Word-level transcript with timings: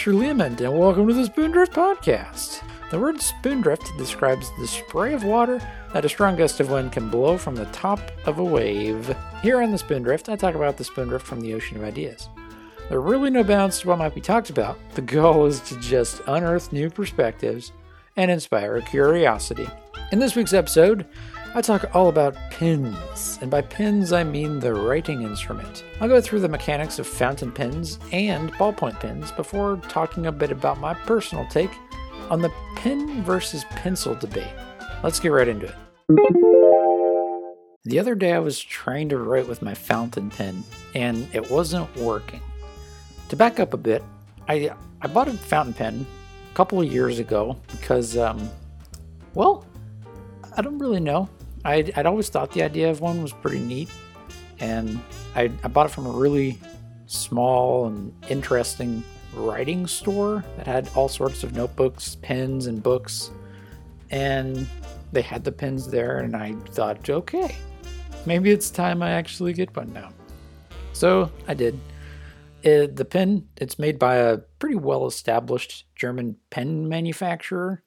Asher 0.00 0.12
Leomund, 0.12 0.62
and 0.62 0.78
welcome 0.78 1.06
to 1.08 1.12
the 1.12 1.28
Spoondrift 1.28 1.74
Podcast. 1.74 2.62
The 2.90 2.98
word 2.98 3.16
spoondrift 3.16 3.98
describes 3.98 4.50
the 4.58 4.66
spray 4.66 5.12
of 5.12 5.24
water 5.24 5.60
that 5.92 6.06
a 6.06 6.08
strong 6.08 6.36
gust 6.36 6.58
of 6.58 6.70
wind 6.70 6.92
can 6.92 7.10
blow 7.10 7.36
from 7.36 7.54
the 7.54 7.66
top 7.66 8.00
of 8.24 8.38
a 8.38 8.42
wave. 8.42 9.14
Here 9.42 9.60
on 9.60 9.72
the 9.72 9.76
Spoondrift, 9.76 10.32
I 10.32 10.36
talk 10.36 10.54
about 10.54 10.78
the 10.78 10.84
spoondrift 10.84 11.20
from 11.20 11.42
the 11.42 11.52
ocean 11.52 11.76
of 11.76 11.84
ideas. 11.84 12.30
There 12.88 12.96
are 12.96 13.02
really 13.02 13.28
no 13.28 13.44
bounds 13.44 13.80
to 13.80 13.88
what 13.88 13.98
might 13.98 14.14
be 14.14 14.22
talked 14.22 14.48
about. 14.48 14.78
The 14.94 15.02
goal 15.02 15.44
is 15.44 15.60
to 15.68 15.78
just 15.80 16.22
unearth 16.26 16.72
new 16.72 16.88
perspectives 16.88 17.70
and 18.16 18.30
inspire 18.30 18.80
curiosity. 18.80 19.68
In 20.12 20.18
this 20.18 20.34
week's 20.34 20.54
episode, 20.54 21.04
I 21.52 21.60
talk 21.60 21.96
all 21.96 22.08
about 22.08 22.36
pens, 22.52 23.36
and 23.42 23.50
by 23.50 23.62
pens 23.62 24.12
I 24.12 24.22
mean 24.22 24.60
the 24.60 24.72
writing 24.72 25.22
instrument. 25.22 25.82
I'll 26.00 26.06
go 26.06 26.20
through 26.20 26.40
the 26.40 26.48
mechanics 26.48 27.00
of 27.00 27.08
fountain 27.08 27.50
pens 27.50 27.98
and 28.12 28.52
ballpoint 28.52 29.00
pens 29.00 29.32
before 29.32 29.78
talking 29.88 30.26
a 30.26 30.32
bit 30.32 30.52
about 30.52 30.78
my 30.78 30.94
personal 30.94 31.44
take 31.46 31.72
on 32.30 32.40
the 32.40 32.52
pen 32.76 33.24
versus 33.24 33.64
pencil 33.70 34.14
debate. 34.14 34.54
Let's 35.02 35.18
get 35.18 35.30
right 35.30 35.48
into 35.48 35.66
it. 35.66 35.74
The 37.82 37.98
other 37.98 38.14
day 38.14 38.32
I 38.32 38.38
was 38.38 38.60
trying 38.60 39.08
to 39.08 39.18
write 39.18 39.48
with 39.48 39.60
my 39.60 39.74
fountain 39.74 40.30
pen 40.30 40.62
and 40.94 41.26
it 41.34 41.50
wasn't 41.50 41.92
working. 41.96 42.42
To 43.30 43.34
back 43.34 43.58
up 43.58 43.74
a 43.74 43.76
bit, 43.76 44.04
I 44.48 44.70
I 45.02 45.08
bought 45.08 45.26
a 45.26 45.32
fountain 45.32 45.74
pen 45.74 46.06
a 46.52 46.54
couple 46.54 46.80
of 46.80 46.92
years 46.92 47.18
ago 47.18 47.56
because 47.72 48.16
um 48.16 48.48
well, 49.34 49.66
I 50.56 50.62
don't 50.62 50.78
really 50.78 51.00
know. 51.00 51.28
I'd, 51.64 51.92
I'd 51.96 52.06
always 52.06 52.28
thought 52.28 52.52
the 52.52 52.62
idea 52.62 52.90
of 52.90 53.00
one 53.00 53.22
was 53.22 53.32
pretty 53.32 53.60
neat 53.60 53.90
and 54.60 55.00
I, 55.34 55.50
I 55.62 55.68
bought 55.68 55.86
it 55.86 55.90
from 55.90 56.06
a 56.06 56.10
really 56.10 56.58
small 57.06 57.86
and 57.86 58.12
interesting 58.28 59.02
writing 59.34 59.86
store 59.86 60.44
that 60.56 60.66
had 60.66 60.88
all 60.94 61.08
sorts 61.08 61.42
of 61.42 61.54
notebooks, 61.54 62.16
pens, 62.16 62.66
and 62.66 62.82
books. 62.82 63.30
And 64.10 64.66
they 65.12 65.22
had 65.22 65.44
the 65.44 65.52
pens 65.52 65.88
there, 65.88 66.18
and 66.18 66.36
I 66.36 66.54
thought, 66.70 67.08
okay, 67.08 67.56
maybe 68.26 68.50
it's 68.50 68.70
time 68.70 69.02
I 69.02 69.10
actually 69.10 69.52
get 69.52 69.74
one 69.76 69.92
now. 69.92 70.10
So 70.92 71.30
I 71.48 71.54
did. 71.54 71.78
It, 72.62 72.96
the 72.96 73.04
pen, 73.04 73.48
it's 73.56 73.78
made 73.78 73.98
by 73.98 74.16
a 74.16 74.38
pretty 74.58 74.74
well 74.74 75.06
established 75.06 75.86
German 75.94 76.36
pen 76.50 76.88
manufacturer. 76.88 77.82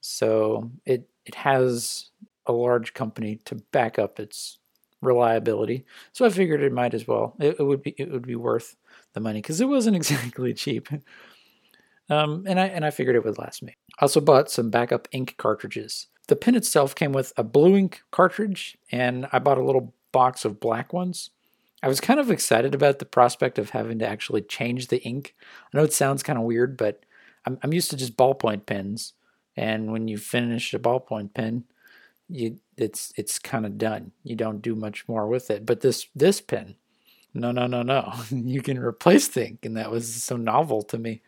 So 0.00 0.70
it, 0.84 1.08
it 1.26 1.34
has 1.34 2.10
a 2.46 2.52
large 2.52 2.94
company 2.94 3.36
to 3.44 3.56
back 3.72 3.98
up 3.98 4.20
its 4.20 4.58
reliability. 5.00 5.84
So 6.12 6.24
I 6.24 6.30
figured 6.30 6.62
it 6.62 6.72
might 6.72 6.94
as 6.94 7.06
well. 7.06 7.34
It, 7.38 7.56
it 7.58 7.62
would 7.62 7.82
be 7.82 7.94
it 7.98 8.10
would 8.10 8.26
be 8.26 8.36
worth 8.36 8.76
the 9.12 9.20
money 9.20 9.40
because 9.40 9.60
it 9.60 9.68
wasn't 9.68 9.96
exactly 10.02 10.54
cheap. 10.54 10.88
Um, 12.10 12.44
and 12.46 12.60
I 12.60 12.66
and 12.66 12.84
I 12.84 12.90
figured 12.90 13.16
it 13.16 13.24
would 13.24 13.38
last 13.38 13.62
me. 13.62 13.76
I 13.98 14.02
also 14.02 14.20
bought 14.20 14.50
some 14.50 14.70
backup 14.70 15.08
ink 15.12 15.34
cartridges. 15.38 16.08
The 16.26 16.36
pen 16.36 16.54
itself 16.54 16.94
came 16.94 17.12
with 17.12 17.32
a 17.36 17.44
blue 17.44 17.76
ink 17.76 18.02
cartridge, 18.10 18.78
and 18.90 19.26
I 19.32 19.38
bought 19.38 19.58
a 19.58 19.64
little 19.64 19.94
box 20.12 20.44
of 20.44 20.60
black 20.60 20.92
ones. 20.92 21.30
I 21.82 21.88
was 21.88 22.00
kind 22.00 22.18
of 22.18 22.30
excited 22.30 22.74
about 22.74 22.98
the 22.98 23.04
prospect 23.04 23.58
of 23.58 23.70
having 23.70 23.98
to 23.98 24.08
actually 24.08 24.40
change 24.40 24.88
the 24.88 25.02
ink. 25.02 25.34
I 25.72 25.76
know 25.76 25.84
it 25.84 25.92
sounds 25.92 26.22
kind 26.22 26.38
of 26.38 26.44
weird, 26.46 26.78
but 26.78 27.04
I'm, 27.44 27.58
I'm 27.62 27.74
used 27.74 27.90
to 27.90 27.96
just 27.96 28.16
ballpoint 28.16 28.64
pens, 28.64 29.12
and 29.54 29.92
when 29.92 30.08
you 30.08 30.16
finish 30.16 30.72
a 30.72 30.78
ballpoint 30.78 31.34
pen, 31.34 31.64
you 32.28 32.58
it's 32.76 33.12
it's 33.16 33.38
kind 33.38 33.66
of 33.66 33.78
done. 33.78 34.12
You 34.22 34.36
don't 34.36 34.62
do 34.62 34.74
much 34.74 35.08
more 35.08 35.26
with 35.26 35.50
it. 35.50 35.66
But 35.66 35.80
this 35.80 36.06
this 36.14 36.40
pen, 36.40 36.76
no, 37.32 37.52
no, 37.52 37.66
no, 37.66 37.82
no. 37.82 38.12
you 38.30 38.62
can 38.62 38.78
replace 38.78 39.28
the 39.28 39.46
ink, 39.46 39.64
and 39.64 39.76
that 39.76 39.90
was 39.90 40.22
so 40.22 40.36
novel 40.36 40.82
to 40.84 40.98
me. 40.98 41.22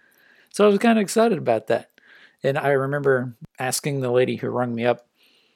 So 0.51 0.65
I 0.65 0.69
was 0.69 0.79
kind 0.79 0.99
of 0.99 1.03
excited 1.03 1.39
about 1.39 1.67
that. 1.69 1.91
And 2.43 2.59
I 2.59 2.71
remember 2.71 3.37
asking 3.59 4.01
the 4.01 4.11
lady 4.11 4.37
who 4.37 4.49
rung 4.49 4.75
me 4.75 4.85
up 4.87 5.06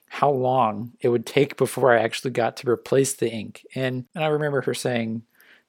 how 0.08 0.30
long 0.30 0.92
it 1.00 1.08
would 1.08 1.24
take 1.24 1.56
before 1.56 1.96
I 1.96 2.02
actually 2.02 2.32
got 2.32 2.56
to 2.58 2.70
replace 2.70 3.14
the 3.14 3.30
ink. 3.30 3.64
And, 3.74 4.06
and 4.14 4.24
I 4.24 4.28
remember 4.28 4.62
her 4.62 4.74
saying 4.74 5.22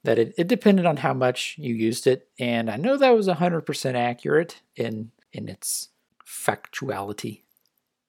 that 0.03 0.17
it, 0.17 0.33
it 0.37 0.47
depended 0.47 0.85
on 0.85 0.97
how 0.97 1.13
much 1.13 1.55
you 1.59 1.75
used 1.75 2.07
it. 2.07 2.27
And 2.39 2.69
I 2.69 2.77
know 2.77 2.97
that 2.97 3.15
was 3.15 3.27
100% 3.27 3.93
accurate 3.93 4.61
in, 4.75 5.11
in 5.31 5.47
its 5.47 5.89
factuality 6.25 7.43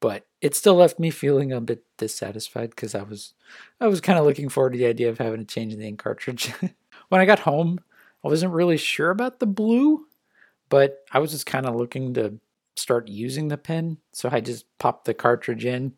but 0.02 0.26
it 0.42 0.56
still 0.56 0.74
left 0.74 0.98
me 0.98 1.10
feeling 1.10 1.52
a 1.52 1.60
bit 1.60 1.84
dissatisfied 1.96 2.70
because 2.70 2.94
I 2.96 3.02
was 3.02 3.32
I 3.80 3.86
was 3.86 4.00
kind 4.00 4.18
of 4.18 4.26
looking 4.26 4.48
forward 4.48 4.72
to 4.72 4.78
the 4.78 4.86
idea 4.86 5.08
of 5.08 5.18
having 5.18 5.38
to 5.38 5.46
change 5.46 5.74
the 5.74 5.86
ink 5.86 6.02
cartridge. 6.02 6.52
when 7.08 7.20
I 7.20 7.24
got 7.24 7.38
home, 7.38 7.80
I 8.24 8.28
wasn't 8.28 8.52
really 8.52 8.76
sure 8.76 9.10
about 9.10 9.38
the 9.38 9.46
blue, 9.46 10.06
but 10.68 11.04
I 11.12 11.20
was 11.20 11.30
just 11.30 11.46
kind 11.46 11.64
of 11.64 11.76
looking 11.76 12.12
to 12.14 12.40
start 12.74 13.06
using 13.06 13.48
the 13.48 13.56
pen, 13.56 13.98
so 14.12 14.28
I 14.32 14.40
just 14.40 14.66
popped 14.78 15.04
the 15.04 15.14
cartridge 15.14 15.64
in, 15.64 15.92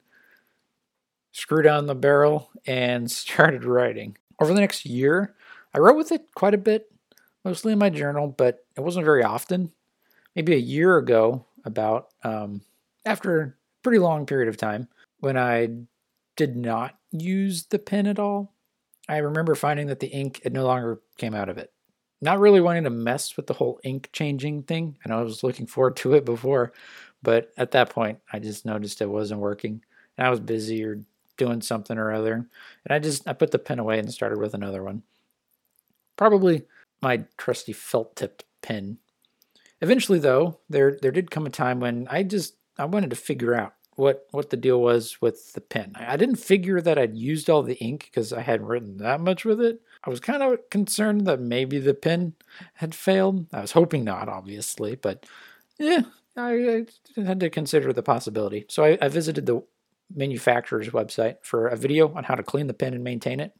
screwed 1.32 1.66
on 1.66 1.86
the 1.86 1.94
barrel, 1.94 2.50
and 2.66 3.10
started 3.10 3.64
writing. 3.64 4.16
Over 4.40 4.52
the 4.52 4.60
next 4.60 4.84
year, 4.84 5.34
I 5.72 5.78
wrote 5.78 5.96
with 5.96 6.12
it 6.12 6.34
quite 6.34 6.54
a 6.54 6.58
bit, 6.58 6.90
mostly 7.44 7.72
in 7.72 7.78
my 7.78 7.88
journal, 7.88 8.28
but 8.28 8.66
it 8.76 8.80
wasn't 8.82 9.06
very 9.06 9.24
often. 9.24 9.72
Maybe 10.36 10.54
a 10.54 10.58
year 10.58 10.98
ago, 10.98 11.46
about 11.64 12.08
um, 12.24 12.60
after 13.06 13.56
pretty 13.84 14.00
long 14.00 14.26
period 14.26 14.48
of 14.48 14.56
time 14.56 14.88
when 15.20 15.36
I 15.36 15.68
did 16.36 16.56
not 16.56 16.98
use 17.12 17.66
the 17.66 17.78
pen 17.78 18.08
at 18.08 18.18
all. 18.18 18.52
I 19.08 19.18
remember 19.18 19.54
finding 19.54 19.86
that 19.88 20.00
the 20.00 20.08
ink 20.08 20.40
it 20.44 20.52
no 20.52 20.64
longer 20.64 21.00
came 21.18 21.34
out 21.34 21.48
of 21.48 21.58
it. 21.58 21.72
Not 22.20 22.40
really 22.40 22.60
wanting 22.60 22.84
to 22.84 22.90
mess 22.90 23.36
with 23.36 23.46
the 23.46 23.54
whole 23.54 23.78
ink 23.84 24.08
changing 24.12 24.62
thing. 24.62 24.96
I 25.04 25.10
know 25.10 25.20
I 25.20 25.22
was 25.22 25.44
looking 25.44 25.66
forward 25.66 25.96
to 25.96 26.14
it 26.14 26.24
before, 26.24 26.72
but 27.22 27.52
at 27.58 27.70
that 27.72 27.90
point 27.90 28.18
I 28.32 28.38
just 28.38 28.64
noticed 28.64 29.02
it 29.02 29.06
wasn't 29.06 29.40
working. 29.40 29.84
And 30.16 30.26
I 30.26 30.30
was 30.30 30.40
busy 30.40 30.82
or 30.82 31.00
doing 31.36 31.60
something 31.60 31.98
or 31.98 32.12
other. 32.12 32.32
And 32.32 32.48
I 32.88 32.98
just 32.98 33.28
I 33.28 33.34
put 33.34 33.50
the 33.50 33.58
pen 33.58 33.78
away 33.78 33.98
and 33.98 34.12
started 34.12 34.38
with 34.38 34.54
another 34.54 34.82
one. 34.82 35.02
Probably 36.16 36.64
my 37.02 37.24
trusty 37.36 37.74
felt 37.74 38.16
tipped 38.16 38.44
pen. 38.62 38.98
Eventually 39.82 40.18
though, 40.18 40.58
there 40.70 40.98
there 41.02 41.12
did 41.12 41.30
come 41.30 41.44
a 41.44 41.50
time 41.50 41.80
when 41.80 42.08
I 42.08 42.22
just 42.22 42.54
I 42.78 42.84
wanted 42.84 43.10
to 43.10 43.16
figure 43.16 43.54
out 43.54 43.74
what 43.96 44.26
what 44.30 44.50
the 44.50 44.56
deal 44.56 44.80
was 44.80 45.20
with 45.20 45.52
the 45.52 45.60
pen. 45.60 45.92
I 45.94 46.16
didn't 46.16 46.36
figure 46.36 46.80
that 46.80 46.98
I'd 46.98 47.16
used 47.16 47.48
all 47.48 47.62
the 47.62 47.78
ink 47.78 48.10
because 48.10 48.32
I 48.32 48.40
hadn't 48.40 48.66
written 48.66 48.96
that 48.98 49.20
much 49.20 49.44
with 49.44 49.60
it. 49.60 49.80
I 50.04 50.10
was 50.10 50.20
kind 50.20 50.42
of 50.42 50.58
concerned 50.70 51.26
that 51.26 51.40
maybe 51.40 51.78
the 51.78 51.94
pen 51.94 52.34
had 52.74 52.94
failed. 52.94 53.46
I 53.52 53.60
was 53.60 53.72
hoping 53.72 54.04
not, 54.04 54.28
obviously, 54.28 54.96
but 54.96 55.26
yeah, 55.78 56.02
I, 56.36 56.84
I 57.16 57.20
had 57.20 57.40
to 57.40 57.50
consider 57.50 57.92
the 57.92 58.02
possibility. 58.02 58.66
So 58.68 58.84
I, 58.84 58.98
I 59.00 59.08
visited 59.08 59.46
the 59.46 59.62
manufacturer's 60.14 60.90
website 60.90 61.36
for 61.42 61.68
a 61.68 61.76
video 61.76 62.12
on 62.14 62.24
how 62.24 62.34
to 62.34 62.42
clean 62.42 62.66
the 62.66 62.74
pen 62.74 62.94
and 62.94 63.02
maintain 63.04 63.40
it. 63.40 63.52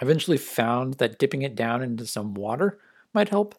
I 0.00 0.04
eventually 0.04 0.36
found 0.36 0.94
that 0.94 1.18
dipping 1.18 1.42
it 1.42 1.54
down 1.54 1.82
into 1.82 2.06
some 2.06 2.34
water 2.34 2.78
might 3.14 3.28
help, 3.28 3.54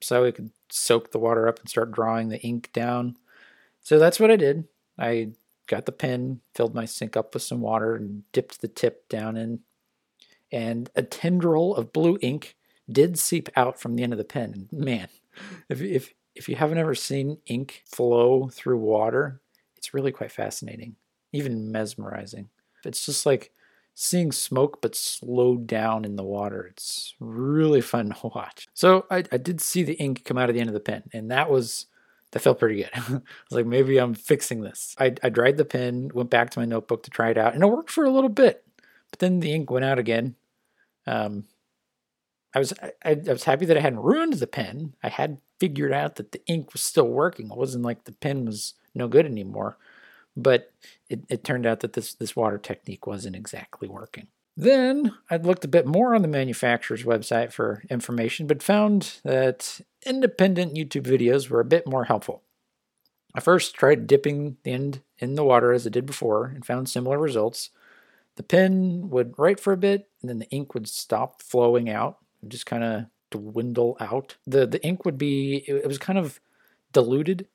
so 0.00 0.24
it 0.24 0.34
could 0.34 0.50
soak 0.70 1.10
the 1.10 1.18
water 1.18 1.48
up 1.48 1.58
and 1.58 1.68
start 1.68 1.92
drawing 1.92 2.28
the 2.28 2.40
ink 2.40 2.70
down. 2.72 3.16
So 3.82 3.98
that's 3.98 4.20
what 4.20 4.30
I 4.30 4.36
did. 4.36 4.64
I 4.98 5.30
got 5.66 5.86
the 5.86 5.92
pen, 5.92 6.40
filled 6.54 6.74
my 6.74 6.84
sink 6.84 7.16
up 7.16 7.34
with 7.34 7.42
some 7.42 7.60
water, 7.60 7.94
and 7.94 8.24
dipped 8.32 8.60
the 8.60 8.68
tip 8.68 9.08
down 9.08 9.36
in. 9.36 9.60
And 10.50 10.90
a 10.96 11.02
tendril 11.02 11.76
of 11.76 11.92
blue 11.92 12.18
ink 12.20 12.56
did 12.90 13.18
seep 13.18 13.48
out 13.54 13.78
from 13.78 13.94
the 13.94 14.02
end 14.02 14.12
of 14.12 14.18
the 14.18 14.24
pen. 14.24 14.68
man, 14.72 15.08
if, 15.68 15.80
if, 15.80 16.14
if 16.34 16.48
you 16.48 16.56
haven't 16.56 16.78
ever 16.78 16.94
seen 16.94 17.38
ink 17.46 17.82
flow 17.86 18.48
through 18.48 18.78
water, 18.78 19.40
it's 19.76 19.94
really 19.94 20.10
quite 20.12 20.32
fascinating, 20.32 20.96
even 21.32 21.70
mesmerizing. 21.70 22.48
It's 22.84 23.04
just 23.04 23.26
like 23.26 23.52
seeing 23.94 24.32
smoke 24.32 24.80
but 24.80 24.94
slowed 24.94 25.66
down 25.66 26.04
in 26.04 26.16
the 26.16 26.24
water. 26.24 26.66
It's 26.70 27.14
really 27.20 27.80
fun 27.80 28.10
to 28.10 28.26
watch. 28.34 28.66
So 28.72 29.06
I, 29.10 29.24
I 29.32 29.36
did 29.36 29.60
see 29.60 29.82
the 29.82 29.94
ink 29.94 30.24
come 30.24 30.38
out 30.38 30.48
of 30.48 30.54
the 30.54 30.60
end 30.60 30.70
of 30.70 30.74
the 30.74 30.80
pen, 30.80 31.04
and 31.12 31.30
that 31.30 31.50
was 31.50 31.86
that 32.32 32.40
felt 32.40 32.58
pretty 32.58 32.82
good. 32.82 32.90
I 32.94 33.12
was 33.12 33.22
like, 33.50 33.66
maybe 33.66 33.98
I'm 33.98 34.14
fixing 34.14 34.60
this. 34.60 34.94
I, 34.98 35.14
I 35.22 35.28
dried 35.28 35.56
the 35.56 35.64
pen, 35.64 36.10
went 36.12 36.30
back 36.30 36.50
to 36.50 36.58
my 36.58 36.64
notebook 36.64 37.02
to 37.04 37.10
try 37.10 37.30
it 37.30 37.38
out, 37.38 37.54
and 37.54 37.62
it 37.62 37.66
worked 37.66 37.90
for 37.90 38.04
a 38.04 38.10
little 38.10 38.30
bit. 38.30 38.64
But 39.10 39.20
then 39.20 39.40
the 39.40 39.52
ink 39.52 39.70
went 39.70 39.84
out 39.84 39.98
again. 39.98 40.36
Um, 41.06 41.44
I 42.54 42.58
was 42.58 42.72
I, 42.82 42.92
I 43.04 43.32
was 43.32 43.44
happy 43.44 43.66
that 43.66 43.76
I 43.76 43.80
hadn't 43.80 44.00
ruined 44.00 44.34
the 44.34 44.46
pen. 44.46 44.94
I 45.02 45.08
had 45.08 45.38
figured 45.60 45.92
out 45.92 46.16
that 46.16 46.32
the 46.32 46.44
ink 46.46 46.72
was 46.72 46.82
still 46.82 47.08
working. 47.08 47.50
It 47.50 47.56
wasn't 47.56 47.84
like 47.84 48.04
the 48.04 48.12
pen 48.12 48.46
was 48.46 48.74
no 48.94 49.08
good 49.08 49.26
anymore. 49.26 49.78
But 50.36 50.72
it, 51.08 51.24
it 51.28 51.44
turned 51.44 51.66
out 51.66 51.80
that 51.80 51.94
this 51.94 52.14
this 52.14 52.36
water 52.36 52.58
technique 52.58 53.06
wasn't 53.06 53.36
exactly 53.36 53.88
working. 53.88 54.28
Then 54.56 55.12
I 55.30 55.36
looked 55.36 55.64
a 55.64 55.68
bit 55.68 55.86
more 55.86 56.14
on 56.14 56.22
the 56.22 56.28
manufacturer's 56.28 57.04
website 57.04 57.52
for 57.52 57.84
information, 57.90 58.46
but 58.48 58.62
found 58.62 59.20
that 59.22 59.80
independent 60.04 60.74
YouTube 60.74 61.04
videos 61.04 61.48
were 61.48 61.60
a 61.60 61.64
bit 61.64 61.86
more 61.86 62.04
helpful. 62.04 62.42
I 63.34 63.40
first 63.40 63.74
tried 63.74 64.06
dipping 64.06 64.56
the 64.62 64.72
end 64.72 65.02
in 65.18 65.34
the 65.34 65.44
water 65.44 65.72
as 65.72 65.86
I 65.86 65.90
did 65.90 66.06
before 66.06 66.46
and 66.46 66.64
found 66.64 66.88
similar 66.88 67.18
results. 67.18 67.70
The 68.36 68.42
pen 68.42 69.10
would 69.10 69.38
write 69.38 69.60
for 69.60 69.72
a 69.72 69.76
bit, 69.76 70.08
and 70.20 70.30
then 70.30 70.38
the 70.38 70.48
ink 70.50 70.74
would 70.74 70.88
stop 70.88 71.42
flowing 71.42 71.90
out. 71.90 72.18
and 72.40 72.50
just 72.50 72.66
kind 72.66 72.84
of 72.84 73.06
dwindle 73.30 73.96
out. 74.00 74.36
The 74.46 74.66
the 74.66 74.82
ink 74.84 75.04
would 75.04 75.18
be 75.18 75.64
it, 75.66 75.74
it 75.84 75.86
was 75.86 75.98
kind 75.98 76.18
of 76.18 76.40
diluted, 76.92 77.48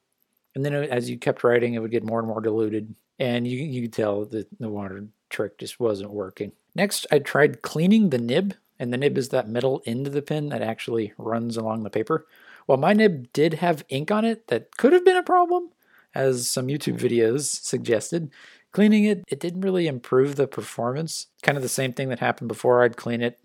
and 0.55 0.63
then 0.63 0.73
as 0.73 1.09
you 1.09 1.17
kept 1.17 1.43
writing, 1.43 1.73
it 1.73 1.79
would 1.79 1.91
get 1.91 2.03
more 2.03 2.19
and 2.19 2.27
more 2.27 2.41
diluted, 2.41 2.93
and 3.19 3.47
you 3.47 3.57
you 3.57 3.81
could 3.83 3.93
tell 3.93 4.25
that 4.25 4.47
the 4.59 4.69
water 4.69 5.07
trick 5.29 5.57
just 5.57 5.79
wasn't 5.79 6.11
working. 6.11 6.51
Next, 6.75 7.07
I 7.11 7.19
tried 7.19 7.61
cleaning 7.61 8.09
the 8.09 8.17
nib, 8.17 8.55
and 8.79 8.91
the 8.91 8.97
nib 8.97 9.17
is 9.17 9.29
that 9.29 9.47
metal 9.47 9.81
end 9.85 10.07
of 10.07 10.13
the 10.13 10.21
pen 10.21 10.49
that 10.49 10.61
actually 10.61 11.13
runs 11.17 11.57
along 11.57 11.83
the 11.83 11.89
paper. 11.89 12.25
While 12.65 12.77
my 12.77 12.93
nib 12.93 13.31
did 13.33 13.55
have 13.55 13.85
ink 13.89 14.11
on 14.11 14.25
it 14.25 14.47
that 14.47 14.77
could 14.77 14.93
have 14.93 15.05
been 15.05 15.17
a 15.17 15.23
problem, 15.23 15.69
as 16.15 16.49
some 16.49 16.67
YouTube 16.67 16.99
videos 16.99 17.41
suggested, 17.41 18.31
cleaning 18.71 19.03
it, 19.05 19.23
it 19.27 19.39
didn't 19.39 19.61
really 19.61 19.87
improve 19.87 20.35
the 20.35 20.47
performance. 20.47 21.27
Kind 21.41 21.57
of 21.57 21.61
the 21.61 21.69
same 21.69 21.93
thing 21.93 22.09
that 22.09 22.19
happened 22.19 22.47
before. 22.47 22.83
I'd 22.83 22.97
clean 22.97 23.21
it, 23.21 23.39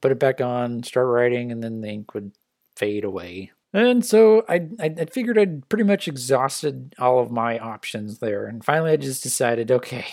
put 0.00 0.12
it 0.12 0.18
back 0.18 0.40
on, 0.40 0.82
start 0.82 1.06
writing, 1.06 1.52
and 1.52 1.62
then 1.62 1.80
the 1.80 1.88
ink 1.88 2.14
would 2.14 2.32
fade 2.76 3.04
away. 3.04 3.52
And 3.72 4.04
so 4.04 4.44
I, 4.48 4.68
I, 4.80 4.94
I 4.98 5.04
figured 5.04 5.38
I'd 5.38 5.68
pretty 5.68 5.84
much 5.84 6.08
exhausted 6.08 6.94
all 6.98 7.18
of 7.20 7.30
my 7.30 7.58
options 7.58 8.18
there. 8.18 8.46
And 8.46 8.64
finally, 8.64 8.92
I 8.92 8.96
just 8.96 9.22
decided, 9.22 9.70
okay, 9.70 10.06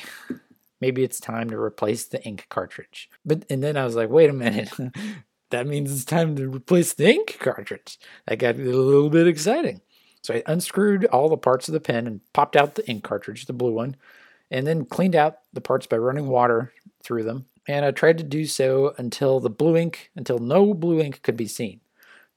maybe 0.85 1.03
it's 1.03 1.19
time 1.19 1.49
to 1.49 1.59
replace 1.59 2.05
the 2.05 2.23
ink 2.23 2.45
cartridge. 2.47 3.09
But 3.25 3.43
and 3.49 3.63
then 3.63 3.75
I 3.75 3.85
was 3.85 3.95
like, 3.95 4.11
wait 4.11 4.29
a 4.29 4.33
minute. 4.33 4.69
that 5.49 5.65
means 5.65 5.91
it's 5.91 6.05
time 6.05 6.35
to 6.35 6.47
replace 6.47 6.93
the 6.93 7.09
ink 7.09 7.37
cartridge. 7.39 7.97
That 8.27 8.37
got 8.37 8.53
a 8.53 8.59
little 8.59 9.09
bit 9.09 9.27
exciting. 9.27 9.81
So 10.21 10.35
I 10.35 10.43
unscrewed 10.45 11.05
all 11.05 11.27
the 11.27 11.37
parts 11.37 11.67
of 11.67 11.73
the 11.73 11.79
pen 11.79 12.05
and 12.05 12.21
popped 12.33 12.55
out 12.55 12.75
the 12.75 12.87
ink 12.87 13.03
cartridge, 13.03 13.47
the 13.47 13.53
blue 13.53 13.71
one, 13.71 13.95
and 14.51 14.67
then 14.67 14.85
cleaned 14.85 15.15
out 15.15 15.39
the 15.53 15.61
parts 15.61 15.87
by 15.87 15.97
running 15.97 16.27
water 16.27 16.71
through 17.03 17.23
them. 17.23 17.47
And 17.67 17.83
I 17.83 17.89
tried 17.89 18.19
to 18.19 18.23
do 18.23 18.45
so 18.45 18.93
until 18.99 19.39
the 19.39 19.49
blue 19.49 19.75
ink, 19.75 20.11
until 20.15 20.38
no 20.38 20.75
blue 20.75 21.01
ink 21.01 21.23
could 21.23 21.35
be 21.35 21.47
seen. 21.47 21.79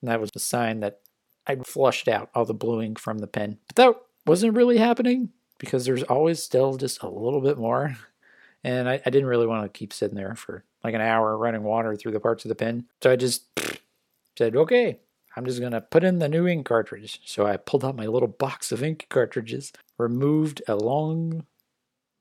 And 0.01 0.11
that 0.11 0.23
was 0.23 0.31
a 0.35 0.39
sign 0.39 0.81
that 0.81 1.01
I'd 1.47 1.67
flushed 1.67 2.09
out 2.09 2.31
all 2.35 2.47
the 2.47 2.55
blue 2.55 2.81
ink 2.81 2.99
from 2.99 3.19
the 3.19 3.27
pen. 3.27 3.59
But 3.67 3.77
that 3.77 3.95
wasn't 4.25 4.57
really 4.57 4.79
happening 4.79 5.33
because 5.59 5.85
there's 5.85 6.05
always 6.05 6.43
still 6.43 6.77
just 6.77 7.03
a 7.03 7.09
little 7.09 7.43
bit 7.43 7.59
more. 7.59 7.97
And 8.65 8.89
I, 8.89 9.01
I 9.05 9.11
didn't 9.11 9.29
really 9.29 9.47
want 9.47 9.65
to 9.65 9.79
keep 9.79 9.93
sitting 9.93 10.17
there 10.17 10.35
for 10.35 10.65
like 10.83 10.95
an 10.95 11.01
hour 11.01 11.37
running 11.37 11.63
water 11.63 11.95
through 11.97 12.13
the 12.13 12.21
parts 12.21 12.45
of 12.45 12.49
the 12.49 12.55
pen. 12.55 12.87
So 13.03 13.11
I 13.11 13.17
just 13.17 13.45
said, 14.39 14.57
okay, 14.57 14.99
I'm 15.37 15.45
just 15.45 15.61
going 15.61 15.73
to 15.73 15.81
put 15.81 16.05
in 16.05 16.19
the 16.19 16.29
new 16.29 16.47
ink 16.49 16.67
cartridge. 16.67 17.21
So 17.25 17.47
I 17.47 17.57
pulled 17.57 17.85
out 17.85 17.97
my 17.97 18.07
little 18.07 18.29
box 18.29 18.73
of 18.73 18.83
ink 18.83 19.07
cartridges, 19.09 19.73
removed 19.97 20.63
a 20.67 20.75
long 20.75 21.47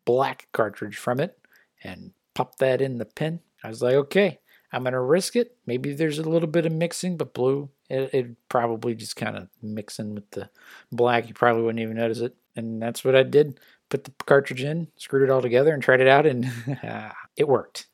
black 0.05 0.47
cartridge 0.51 0.97
from 0.97 1.19
it, 1.19 1.37
and 1.83 2.11
popped 2.35 2.59
that 2.59 2.81
in 2.81 2.97
the 2.97 3.05
pen. 3.05 3.39
I 3.63 3.69
was 3.69 3.81
like, 3.81 3.95
okay, 3.95 4.39
I'm 4.71 4.83
going 4.83 4.93
to 4.93 4.99
risk 4.99 5.35
it. 5.35 5.57
Maybe 5.65 5.93
there's 5.93 6.19
a 6.19 6.29
little 6.29 6.47
bit 6.47 6.65
of 6.65 6.71
mixing, 6.71 7.17
but 7.17 7.33
blue, 7.33 7.69
it, 7.89 8.13
it 8.13 8.49
probably 8.49 8.95
just 8.95 9.15
kind 9.15 9.37
of 9.37 9.47
mixing 9.61 10.13
with 10.13 10.29
the 10.31 10.49
black. 10.91 11.27
You 11.27 11.33
probably 11.33 11.63
wouldn't 11.63 11.81
even 11.81 11.97
notice 11.97 12.19
it. 12.19 12.35
And 12.55 12.81
that's 12.81 13.03
what 13.03 13.15
I 13.15 13.23
did. 13.23 13.59
Put 13.89 14.03
the 14.03 14.11
cartridge 14.25 14.63
in, 14.63 14.87
screwed 14.97 15.23
it 15.23 15.31
all 15.31 15.41
together, 15.41 15.73
and 15.73 15.81
tried 15.81 16.01
it 16.01 16.07
out, 16.07 16.25
and 16.25 16.51
it 17.37 17.47
worked. 17.47 17.87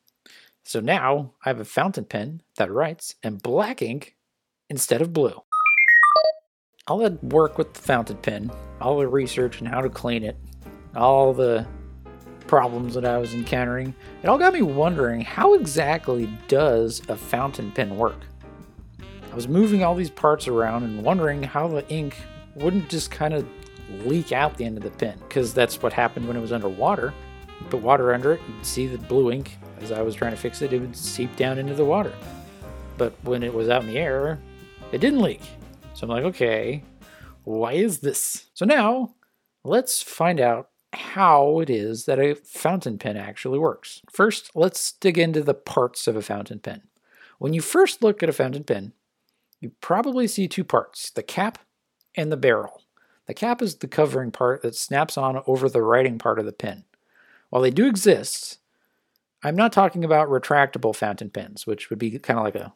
So 0.64 0.80
now 0.80 1.34
I 1.44 1.50
have 1.50 1.60
a 1.60 1.64
fountain 1.64 2.06
pen 2.06 2.42
that 2.56 2.72
writes 2.72 3.14
in 3.22 3.36
black 3.36 3.82
ink 3.82 4.14
instead 4.70 5.02
of 5.02 5.12
blue. 5.12 5.42
All 6.86 6.98
that 6.98 7.22
work 7.22 7.58
with 7.58 7.74
the 7.74 7.80
fountain 7.80 8.16
pen, 8.16 8.50
all 8.80 8.98
the 8.98 9.06
research 9.06 9.60
and 9.60 9.68
how 9.68 9.80
to 9.82 9.90
clean 9.90 10.24
it, 10.24 10.36
all 10.96 11.32
the 11.32 11.66
problems 12.46 12.94
that 12.94 13.04
I 13.04 13.18
was 13.18 13.34
encountering, 13.34 13.94
it 14.22 14.28
all 14.28 14.38
got 14.38 14.54
me 14.54 14.62
wondering 14.62 15.20
how 15.20 15.54
exactly 15.54 16.28
does 16.48 17.02
a 17.08 17.16
fountain 17.16 17.70
pen 17.72 17.96
work? 17.96 18.20
I 19.30 19.34
was 19.34 19.48
moving 19.48 19.82
all 19.82 19.94
these 19.94 20.10
parts 20.10 20.46
around 20.46 20.84
and 20.84 21.02
wondering 21.02 21.42
how 21.42 21.68
the 21.68 21.86
ink 21.88 22.16
wouldn't 22.54 22.88
just 22.88 23.10
kind 23.10 23.34
of 23.34 23.46
leak 24.02 24.32
out 24.32 24.56
the 24.56 24.64
end 24.64 24.76
of 24.76 24.82
the 24.82 24.90
pen, 24.90 25.18
because 25.28 25.54
that's 25.54 25.82
what 25.82 25.92
happened 25.92 26.26
when 26.26 26.36
it 26.36 26.40
was 26.40 26.52
underwater. 26.52 27.14
Put 27.70 27.80
water 27.80 28.12
under 28.12 28.32
it, 28.32 28.40
you'd 28.48 28.66
see 28.66 28.86
the 28.86 28.98
blue 28.98 29.30
ink 29.30 29.56
as 29.80 29.92
I 29.92 30.02
was 30.02 30.14
trying 30.14 30.32
to 30.32 30.36
fix 30.36 30.62
it, 30.62 30.72
it 30.72 30.80
would 30.80 30.96
seep 30.96 31.36
down 31.36 31.58
into 31.58 31.74
the 31.74 31.84
water. 31.84 32.12
But 32.96 33.12
when 33.22 33.42
it 33.42 33.52
was 33.52 33.68
out 33.68 33.82
in 33.82 33.88
the 33.88 33.98
air, 33.98 34.40
it 34.92 34.98
didn't 34.98 35.20
leak. 35.20 35.42
So 35.92 36.04
I'm 36.04 36.10
like, 36.10 36.24
okay, 36.24 36.82
why 37.44 37.72
is 37.72 38.00
this? 38.00 38.46
So 38.54 38.64
now 38.64 39.14
let's 39.62 40.02
find 40.02 40.40
out 40.40 40.70
how 40.92 41.60
it 41.60 41.68
is 41.68 42.06
that 42.06 42.18
a 42.18 42.34
fountain 42.34 42.98
pen 42.98 43.16
actually 43.16 43.58
works. 43.58 44.00
First, 44.10 44.50
let's 44.54 44.92
dig 44.92 45.18
into 45.18 45.42
the 45.42 45.54
parts 45.54 46.06
of 46.06 46.16
a 46.16 46.22
fountain 46.22 46.60
pen. 46.60 46.82
When 47.38 47.52
you 47.52 47.60
first 47.60 48.02
look 48.02 48.22
at 48.22 48.28
a 48.28 48.32
fountain 48.32 48.64
pen, 48.64 48.92
you 49.60 49.72
probably 49.80 50.26
see 50.26 50.46
two 50.46 50.64
parts 50.64 51.10
the 51.10 51.22
cap 51.22 51.58
and 52.16 52.30
the 52.30 52.36
barrel. 52.36 52.83
The 53.26 53.34
cap 53.34 53.62
is 53.62 53.76
the 53.76 53.88
covering 53.88 54.30
part 54.30 54.62
that 54.62 54.74
snaps 54.74 55.16
on 55.16 55.42
over 55.46 55.68
the 55.68 55.82
writing 55.82 56.18
part 56.18 56.38
of 56.38 56.44
the 56.44 56.52
pen. 56.52 56.84
While 57.50 57.62
they 57.62 57.70
do 57.70 57.86
exist, 57.86 58.58
I'm 59.42 59.56
not 59.56 59.72
talking 59.72 60.04
about 60.04 60.28
retractable 60.28 60.94
fountain 60.94 61.30
pens, 61.30 61.66
which 61.66 61.90
would 61.90 61.98
be 61.98 62.18
kind 62.18 62.38
of 62.38 62.44
like 62.44 62.56
a 62.56 62.72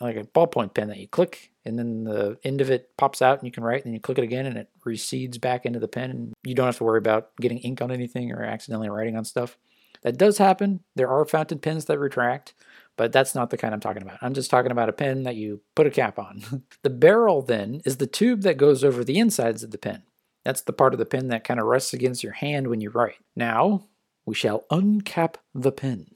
like 0.00 0.16
a 0.16 0.24
ballpoint 0.24 0.74
pen 0.74 0.88
that 0.88 0.98
you 0.98 1.08
click 1.08 1.50
and 1.64 1.78
then 1.78 2.04
the 2.04 2.38
end 2.44 2.60
of 2.60 2.70
it 2.70 2.96
pops 2.96 3.20
out 3.20 3.38
and 3.38 3.46
you 3.46 3.52
can 3.52 3.64
write 3.64 3.84
and 3.84 3.86
then 3.86 3.94
you 3.94 4.00
click 4.00 4.18
it 4.18 4.24
again 4.24 4.46
and 4.46 4.56
it 4.56 4.68
recedes 4.84 5.38
back 5.38 5.66
into 5.66 5.78
the 5.78 5.88
pen 5.88 6.10
and 6.10 6.32
you 6.44 6.54
don't 6.54 6.66
have 6.66 6.78
to 6.78 6.84
worry 6.84 6.98
about 6.98 7.34
getting 7.40 7.58
ink 7.58 7.82
on 7.82 7.90
anything 7.90 8.32
or 8.32 8.42
accidentally 8.42 8.88
writing 8.88 9.16
on 9.16 9.24
stuff. 9.24 9.58
That 10.02 10.18
does 10.18 10.38
happen. 10.38 10.80
There 10.96 11.08
are 11.08 11.24
fountain 11.24 11.58
pens 11.58 11.84
that 11.86 11.98
retract, 11.98 12.54
but 12.96 13.12
that's 13.12 13.34
not 13.34 13.50
the 13.50 13.56
kind 13.56 13.74
I'm 13.74 13.80
talking 13.80 14.02
about. 14.02 14.18
I'm 14.20 14.34
just 14.34 14.50
talking 14.50 14.70
about 14.70 14.88
a 14.88 14.92
pen 14.92 15.22
that 15.24 15.36
you 15.36 15.60
put 15.74 15.86
a 15.86 15.90
cap 15.90 16.18
on. 16.18 16.64
the 16.82 16.90
barrel 16.90 17.42
then 17.42 17.80
is 17.84 17.96
the 17.96 18.06
tube 18.06 18.42
that 18.42 18.56
goes 18.56 18.84
over 18.84 19.02
the 19.02 19.18
insides 19.18 19.62
of 19.62 19.70
the 19.70 19.78
pen. 19.78 20.02
That's 20.44 20.62
the 20.62 20.72
part 20.72 20.92
of 20.92 20.98
the 20.98 21.06
pen 21.06 21.28
that 21.28 21.44
kind 21.44 21.60
of 21.60 21.66
rests 21.66 21.92
against 21.92 22.22
your 22.22 22.32
hand 22.32 22.68
when 22.68 22.80
you 22.80 22.90
write. 22.90 23.16
Now, 23.36 23.84
we 24.26 24.34
shall 24.34 24.64
uncap 24.70 25.36
the 25.54 25.72
pen. 25.72 26.14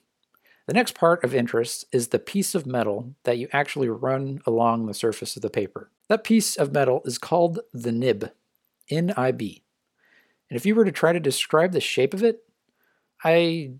The 0.67 0.75
next 0.75 0.96
part 0.96 1.23
of 1.23 1.34
interest 1.34 1.84
is 1.93 2.08
the 2.08 2.19
piece 2.19 2.55
of 2.55 2.67
metal 2.67 3.14
that 3.23 3.38
you 3.38 3.49
actually 3.52 3.88
run 3.88 4.40
along 4.46 4.87
the 4.87 4.94
surface 4.94 5.37
of 5.37 5.43
the 5.43 5.50
paper. 5.50 5.90
That 6.08 6.25
piece 6.25 6.56
of 6.56 6.73
metal 6.73 7.02
is 7.05 7.19
called 7.19 7.61
the 7.73 7.93
nib, 7.93 8.32
N-I-B. 8.90 9.62
And 10.50 10.56
if 10.56 10.67
you 10.67 10.75
were 10.75 10.84
to 10.84 10.93
try 10.93 11.12
to 11.12 11.20
describe 11.20 11.73
the 11.73 11.80
shape 11.80 12.14
of 12.14 12.25
it, 12.25 12.45
I 13.23 13.75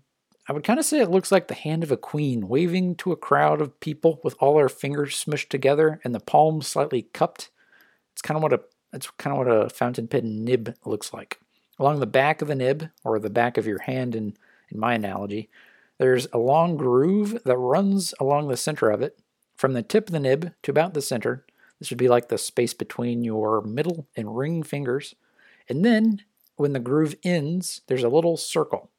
I 0.49 0.53
would 0.53 0.63
kind 0.63 0.79
of 0.79 0.85
say 0.85 1.01
it 1.01 1.11
looks 1.11 1.31
like 1.31 1.47
the 1.49 1.53
hand 1.53 1.83
of 1.83 1.91
a 1.91 1.97
queen 1.97 2.47
waving 2.47 2.95
to 2.97 3.11
a 3.11 3.17
crowd 3.17 3.59
of 3.59 3.79
people 3.81 4.21
with 4.23 4.35
all 4.39 4.57
her 4.57 4.69
fingers 4.69 5.23
smushed 5.23 5.49
together 5.49 5.99
and 6.03 6.15
the 6.15 6.21
palms 6.21 6.67
slightly 6.67 7.09
cupped. 7.13 7.49
It's 8.13 8.21
kind 8.21 8.37
of 8.37 8.43
what 8.43 8.53
a 8.53 8.61
that's 8.91 9.09
kind 9.17 9.37
of 9.37 9.45
what 9.45 9.53
a 9.53 9.69
fountain 9.69 10.07
pen 10.07 10.45
nib 10.45 10.75
looks 10.85 11.13
like. 11.13 11.39
Along 11.77 11.99
the 11.99 12.07
back 12.07 12.41
of 12.41 12.47
the 12.47 12.55
nib, 12.55 12.89
or 13.03 13.19
the 13.19 13.29
back 13.29 13.57
of 13.57 13.67
your 13.67 13.79
hand 13.79 14.15
in, 14.15 14.35
in 14.69 14.79
my 14.79 14.93
analogy, 14.93 15.49
there's 15.99 16.27
a 16.31 16.37
long 16.37 16.77
groove 16.77 17.43
that 17.43 17.57
runs 17.57 18.13
along 18.19 18.47
the 18.47 18.57
center 18.57 18.89
of 18.89 19.01
it, 19.01 19.19
from 19.55 19.73
the 19.73 19.83
tip 19.83 20.07
of 20.07 20.13
the 20.13 20.19
nib 20.19 20.53
to 20.63 20.71
about 20.71 20.93
the 20.93 21.01
center. 21.01 21.45
This 21.79 21.89
would 21.89 21.99
be 21.99 22.07
like 22.07 22.29
the 22.29 22.37
space 22.37 22.73
between 22.73 23.23
your 23.23 23.61
middle 23.61 24.07
and 24.15 24.37
ring 24.37 24.63
fingers. 24.63 25.15
And 25.69 25.83
then, 25.83 26.23
when 26.55 26.73
the 26.73 26.79
groove 26.79 27.15
ends, 27.23 27.81
there's 27.87 28.03
a 28.03 28.09
little 28.09 28.37
circle. 28.37 28.89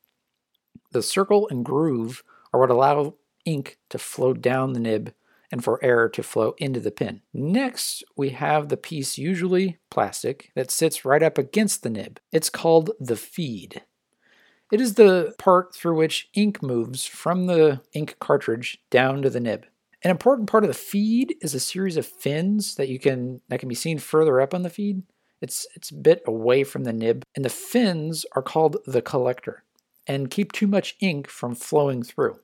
The 0.91 1.03
circle 1.03 1.49
and 1.51 1.65
groove 1.65 2.23
are 2.53 2.61
what 2.61 2.71
allow 2.71 3.15
ink 3.45 3.79
to 3.91 3.99
flow 3.99 4.33
down 4.33 4.73
the 4.73 4.81
nib 4.81 5.13
and 5.51 5.65
for 5.65 5.83
air 5.83 6.09
to 6.09 6.23
flow 6.23 6.55
into 6.59 6.81
the 6.81 6.91
pen. 6.91 7.23
Next, 7.33 8.05
we 8.17 8.31
have 8.31 8.69
the 8.69 8.77
piece, 8.77 9.19
usually 9.19 9.79
plastic, 9.91 10.51
that 10.55 10.71
sits 10.71 11.05
right 11.05 11.23
up 11.23 11.39
against 11.39 11.83
the 11.83 11.91
nib. 11.91 12.21
It's 12.33 12.51
called 12.51 12.91
the 13.01 13.17
feed. 13.17 13.83
It 14.71 14.81
is 14.81 14.95
the 14.95 15.35
part 15.39 15.75
through 15.75 15.97
which 15.97 16.29
ink 16.35 16.63
moves 16.63 17.07
from 17.07 17.47
the 17.47 17.81
ink 17.95 18.17
cartridge 18.19 18.79
down 18.91 19.23
to 19.23 19.31
the 19.31 19.41
nib. 19.41 19.65
An 20.05 20.11
important 20.11 20.49
part 20.49 20.65
of 20.65 20.69
the 20.69 20.75
feed 20.75 21.37
is 21.41 21.55
a 21.55 21.61
series 21.61 21.97
of 21.97 22.07
fins 22.07 22.75
that 22.77 22.89
you 22.89 22.99
can 22.99 23.41
that 23.49 23.61
can 23.61 23.69
be 23.69 23.75
seen 23.75 23.99
further 23.99 24.41
up 24.41 24.55
on 24.55 24.63
the 24.63 24.71
feed. 24.71 25.03
It's 25.41 25.67
it's 25.75 25.91
a 25.91 25.95
bit 25.95 26.23
away 26.27 26.65
from 26.65 26.85
the 26.85 26.93
nib, 26.93 27.25
and 27.35 27.45
the 27.45 27.51
fins 27.51 28.27
are 28.33 28.43
called 28.43 28.77
the 28.87 29.03
collector 29.03 29.65
and 30.09 30.31
keep 30.31 30.51
too 30.51 30.67
much 30.67 30.97
ink 31.01 31.29
from 31.29 31.55
flowing 31.55 32.03
through. 32.03 32.41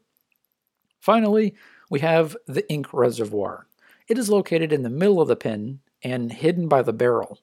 Finally, 1.01 1.55
we 1.91 2.01
have 2.01 2.37
the 2.47 2.71
ink 2.71 2.93
reservoir. 2.93 3.67
It 4.07 4.19
is 4.19 4.31
located 4.31 4.73
in 4.73 4.83
the 4.83 4.91
middle 4.91 5.21
of 5.21 5.29
the 5.29 5.37
pen 5.37 5.81
and 6.03 6.31
hidden 6.31 6.69
by 6.69 6.83
the 6.83 6.93
barrel. 6.93 7.41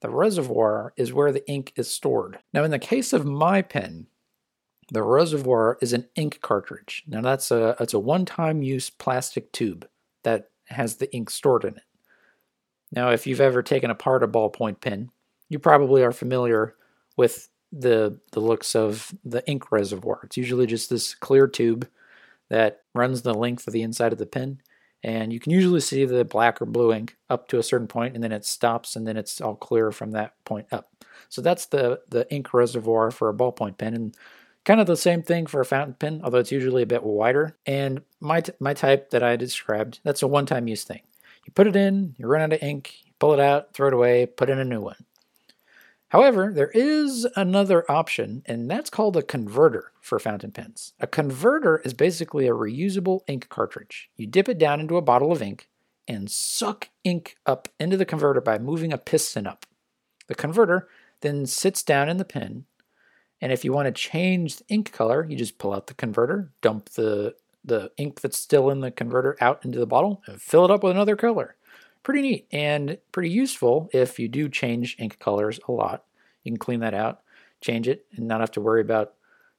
The 0.00 0.10
reservoir 0.10 0.94
is 0.96 1.12
where 1.12 1.32
the 1.32 1.46
ink 1.48 1.72
is 1.76 1.90
stored. 1.90 2.38
Now, 2.52 2.64
in 2.64 2.70
the 2.70 2.78
case 2.78 3.12
of 3.12 3.26
my 3.26 3.62
pen, 3.62 4.06
the 4.90 5.02
reservoir 5.02 5.76
is 5.82 5.92
an 5.92 6.08
ink 6.14 6.40
cartridge. 6.40 7.04
Now 7.06 7.20
that's 7.20 7.50
a 7.50 7.76
that's 7.78 7.92
a 7.92 7.98
one-time 7.98 8.62
use 8.62 8.88
plastic 8.88 9.52
tube 9.52 9.86
that 10.22 10.50
has 10.68 10.96
the 10.96 11.14
ink 11.14 11.30
stored 11.30 11.64
in 11.64 11.76
it. 11.76 11.82
Now, 12.90 13.10
if 13.10 13.26
you've 13.26 13.40
ever 13.40 13.62
taken 13.62 13.90
apart 13.90 14.22
a 14.22 14.28
ballpoint 14.28 14.80
pen, 14.80 15.10
you 15.50 15.58
probably 15.58 16.02
are 16.02 16.12
familiar 16.12 16.74
with 17.16 17.50
the 17.72 18.18
the 18.32 18.40
looks 18.40 18.74
of 18.74 19.14
the 19.24 19.46
ink 19.48 19.70
reservoir. 19.70 20.20
It's 20.24 20.36
usually 20.36 20.66
just 20.66 20.90
this 20.90 21.14
clear 21.14 21.46
tube 21.46 21.88
that 22.48 22.82
runs 22.94 23.22
the 23.22 23.34
length 23.34 23.66
of 23.66 23.72
the 23.72 23.82
inside 23.82 24.12
of 24.12 24.18
the 24.18 24.26
pen, 24.26 24.60
and 25.02 25.32
you 25.32 25.38
can 25.38 25.52
usually 25.52 25.80
see 25.80 26.04
the 26.04 26.24
black 26.24 26.60
or 26.60 26.66
blue 26.66 26.92
ink 26.92 27.16
up 27.30 27.48
to 27.48 27.58
a 27.58 27.62
certain 27.62 27.86
point 27.86 28.14
and 28.14 28.22
then 28.22 28.32
it 28.32 28.44
stops 28.44 28.96
and 28.96 29.06
then 29.06 29.16
it's 29.16 29.40
all 29.40 29.54
clear 29.54 29.92
from 29.92 30.10
that 30.12 30.32
point 30.44 30.66
up. 30.72 30.90
So 31.28 31.40
that's 31.40 31.66
the, 31.66 32.00
the 32.08 32.30
ink 32.32 32.52
reservoir 32.52 33.10
for 33.10 33.28
a 33.28 33.34
ballpoint 33.34 33.78
pen 33.78 33.94
and 33.94 34.16
kind 34.64 34.80
of 34.80 34.86
the 34.86 34.96
same 34.96 35.22
thing 35.22 35.46
for 35.46 35.60
a 35.60 35.64
fountain 35.64 35.94
pen, 35.94 36.20
although 36.24 36.38
it's 36.38 36.52
usually 36.52 36.82
a 36.82 36.86
bit 36.86 37.02
wider. 37.02 37.56
And 37.64 38.02
my, 38.20 38.42
my 38.60 38.74
type 38.74 39.10
that 39.10 39.22
I 39.22 39.36
described, 39.36 40.00
that's 40.02 40.22
a 40.22 40.26
one-time 40.26 40.68
use 40.68 40.84
thing. 40.84 41.02
You 41.46 41.52
put 41.52 41.66
it 41.66 41.76
in, 41.76 42.14
you 42.18 42.26
run 42.26 42.42
out 42.42 42.52
of 42.52 42.62
ink, 42.62 42.94
pull 43.18 43.32
it 43.32 43.40
out, 43.40 43.72
throw 43.72 43.88
it 43.88 43.94
away, 43.94 44.26
put 44.26 44.50
in 44.50 44.58
a 44.58 44.64
new 44.64 44.80
one. 44.80 44.96
However, 46.08 46.50
there 46.52 46.70
is 46.70 47.26
another 47.36 47.90
option, 47.90 48.42
and 48.46 48.70
that's 48.70 48.88
called 48.88 49.16
a 49.16 49.22
converter 49.22 49.92
for 50.00 50.18
fountain 50.18 50.52
pens. 50.52 50.94
A 51.00 51.06
converter 51.06 51.82
is 51.84 51.92
basically 51.92 52.46
a 52.46 52.52
reusable 52.52 53.20
ink 53.26 53.48
cartridge. 53.50 54.08
You 54.16 54.26
dip 54.26 54.48
it 54.48 54.58
down 54.58 54.80
into 54.80 54.96
a 54.96 55.02
bottle 55.02 55.32
of 55.32 55.42
ink 55.42 55.68
and 56.06 56.30
suck 56.30 56.88
ink 57.04 57.36
up 57.44 57.68
into 57.78 57.98
the 57.98 58.06
converter 58.06 58.40
by 58.40 58.58
moving 58.58 58.92
a 58.92 58.98
piston 58.98 59.46
up. 59.46 59.66
The 60.28 60.34
converter 60.34 60.88
then 61.20 61.44
sits 61.44 61.82
down 61.82 62.08
in 62.08 62.16
the 62.16 62.24
pen, 62.24 62.64
and 63.40 63.52
if 63.52 63.62
you 63.62 63.72
want 63.74 63.86
to 63.86 63.92
change 63.92 64.56
the 64.56 64.64
ink 64.68 64.92
color, 64.92 65.26
you 65.28 65.36
just 65.36 65.58
pull 65.58 65.74
out 65.74 65.88
the 65.88 65.94
converter, 65.94 66.52
dump 66.62 66.90
the, 66.90 67.34
the 67.62 67.92
ink 67.98 68.22
that's 68.22 68.38
still 68.38 68.70
in 68.70 68.80
the 68.80 68.90
converter 68.90 69.36
out 69.42 69.62
into 69.62 69.78
the 69.78 69.86
bottle, 69.86 70.22
and 70.26 70.40
fill 70.40 70.64
it 70.64 70.70
up 70.70 70.82
with 70.82 70.92
another 70.92 71.16
color 71.16 71.56
pretty 72.08 72.22
neat 72.22 72.48
and 72.52 72.96
pretty 73.12 73.28
useful 73.28 73.90
if 73.92 74.18
you 74.18 74.28
do 74.28 74.48
change 74.48 74.96
ink 74.98 75.18
colors 75.18 75.60
a 75.68 75.72
lot. 75.72 76.04
You 76.42 76.50
can 76.50 76.56
clean 76.56 76.80
that 76.80 76.94
out, 76.94 77.20
change 77.60 77.86
it, 77.86 78.06
and 78.16 78.26
not 78.26 78.40
have 78.40 78.50
to 78.52 78.62
worry 78.62 78.80
about 78.80 79.12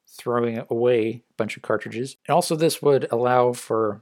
throwing 0.07 0.59
away 0.67 1.21
a 1.29 1.33
bunch 1.37 1.55
of 1.55 1.61
cartridges. 1.61 2.17
And 2.27 2.33
also 2.33 2.55
this 2.55 2.81
would 2.81 3.07
allow 3.11 3.53
for 3.53 4.01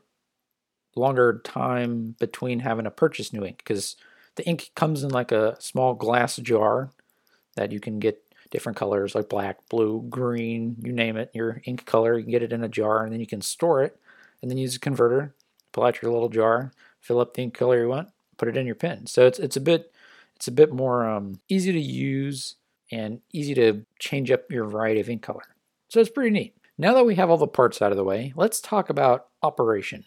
longer 0.96 1.42
time 1.44 2.16
between 2.22 2.62
having 2.62 2.86
to 2.86 2.90
purchase 2.90 3.34
new 3.34 3.44
ink 3.44 3.58
because 3.58 3.98
the 4.36 4.48
ink 4.48 4.72
comes 4.76 5.04
in 5.04 5.10
like 5.10 5.34
a 5.34 5.58
small 5.60 5.94
glass 5.94 6.38
jar 6.38 6.92
that 7.58 7.74
you 7.74 7.82
can 7.82 8.00
get 8.00 8.24
different 8.50 8.78
colors 8.78 9.14
like 9.14 9.28
black, 9.28 9.58
blue, 9.68 10.06
green, 10.10 10.78
you 10.82 10.94
name 10.94 11.18
it, 11.18 11.32
your 11.34 11.62
ink 11.66 11.86
color. 11.86 12.18
You 12.18 12.24
can 12.24 12.32
get 12.32 12.44
it 12.44 12.54
in 12.54 12.64
a 12.64 12.70
jar 12.70 13.04
and 13.04 13.12
then 13.12 13.20
you 13.20 13.28
can 13.28 13.42
store 13.42 13.84
it 13.84 14.00
and 14.42 14.50
then 14.50 14.58
use 14.58 14.78
a 14.78 14.80
converter, 14.80 15.36
pull 15.74 15.84
out 15.84 16.02
your 16.02 16.14
little 16.14 16.30
jar, 16.30 16.72
fill 17.02 17.20
up 17.20 17.34
the 17.34 17.42
ink 17.42 17.54
color 17.54 17.82
you 17.82 17.90
want, 17.90 18.08
put 18.38 18.48
it 18.48 18.58
in 18.58 18.66
your 18.66 18.76
pen. 18.76 19.08
So 19.08 19.26
it's 19.26 19.40
it's 19.40 19.58
a 19.58 19.62
bit 19.62 19.92
it's 20.36 20.48
a 20.48 20.52
bit 20.52 20.72
more 20.72 21.10
um, 21.10 21.40
easy 21.50 21.72
to 21.72 21.80
use 21.80 22.56
and 22.92 23.22
easy 23.34 23.54
to 23.56 23.86
change 24.00 24.32
up 24.32 24.52
your 24.52 24.66
variety 24.66 25.00
of 25.00 25.10
ink 25.10 25.24
color. 25.24 25.44
So 25.90 26.00
it's 26.00 26.10
pretty 26.10 26.32
neat. 26.32 26.56
Now 26.78 26.94
that 26.94 27.06
we 27.06 27.16
have 27.16 27.30
all 27.30 27.38
the 27.38 27.48
parts 27.48 27.82
out 27.82 27.92
of 27.92 27.98
the 27.98 28.04
way, 28.04 28.34
let's 28.36 28.62
talk 28.62 28.90
about 28.90 29.28
operation. 29.42 30.06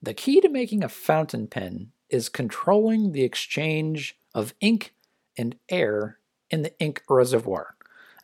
The 0.00 0.14
key 0.14 0.40
to 0.40 0.48
making 0.48 0.84
a 0.84 0.88
fountain 0.88 1.48
pen 1.48 1.90
is 2.08 2.28
controlling 2.28 3.12
the 3.12 3.24
exchange 3.24 4.16
of 4.34 4.54
ink 4.60 4.94
and 5.36 5.56
air 5.68 6.18
in 6.50 6.62
the 6.62 6.78
ink 6.78 7.02
reservoir. 7.08 7.74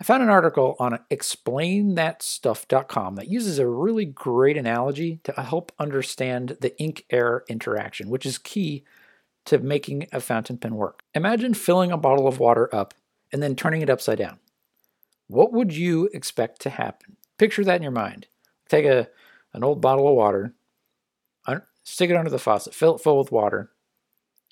I 0.00 0.04
found 0.04 0.22
an 0.22 0.30
article 0.30 0.76
on 0.78 0.98
explainthatstuff.com 1.10 3.16
that 3.16 3.28
uses 3.28 3.58
a 3.58 3.68
really 3.68 4.06
great 4.06 4.56
analogy 4.56 5.20
to 5.24 5.32
help 5.32 5.72
understand 5.78 6.56
the 6.60 6.78
ink 6.80 7.04
air 7.10 7.44
interaction, 7.48 8.08
which 8.08 8.24
is 8.24 8.38
key 8.38 8.84
to 9.46 9.58
making 9.58 10.06
a 10.12 10.20
fountain 10.20 10.58
pen 10.58 10.74
work. 10.74 11.02
Imagine 11.14 11.54
filling 11.54 11.90
a 11.90 11.96
bottle 11.96 12.26
of 12.26 12.38
water 12.38 12.72
up 12.74 12.94
and 13.32 13.42
then 13.42 13.56
turning 13.56 13.82
it 13.82 13.90
upside 13.90 14.18
down. 14.18 14.38
What 15.28 15.52
would 15.52 15.74
you 15.74 16.08
expect 16.12 16.60
to 16.62 16.70
happen? 16.70 17.16
Picture 17.38 17.64
that 17.64 17.76
in 17.76 17.82
your 17.82 17.92
mind. 17.92 18.26
Take 18.68 18.84
a, 18.84 19.08
an 19.52 19.64
old 19.64 19.80
bottle 19.80 20.08
of 20.08 20.14
water, 20.14 20.54
stick 21.82 22.10
it 22.10 22.16
under 22.16 22.30
the 22.30 22.38
faucet, 22.38 22.74
fill 22.74 22.96
it 22.96 23.02
full 23.02 23.18
with 23.18 23.32
water, 23.32 23.70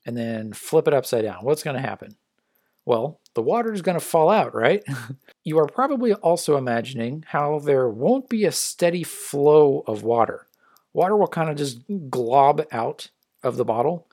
and 0.04 0.16
then 0.16 0.52
flip 0.52 0.88
it 0.88 0.94
upside 0.94 1.24
down. 1.24 1.44
What's 1.44 1.62
going 1.62 1.76
to 1.76 1.82
happen? 1.82 2.16
Well, 2.84 3.20
the 3.34 3.42
water 3.42 3.72
is 3.72 3.82
going 3.82 3.98
to 3.98 4.04
fall 4.04 4.30
out, 4.30 4.54
right? 4.54 4.82
you 5.44 5.58
are 5.58 5.66
probably 5.66 6.14
also 6.14 6.56
imagining 6.56 7.24
how 7.28 7.58
there 7.58 7.88
won't 7.88 8.28
be 8.28 8.44
a 8.44 8.52
steady 8.52 9.02
flow 9.02 9.84
of 9.86 10.02
water. 10.02 10.46
Water 10.94 11.16
will 11.16 11.28
kind 11.28 11.50
of 11.50 11.56
just 11.56 11.80
glob 12.08 12.64
out 12.72 13.10
of 13.42 13.56
the 13.56 13.64
bottle 13.64 14.07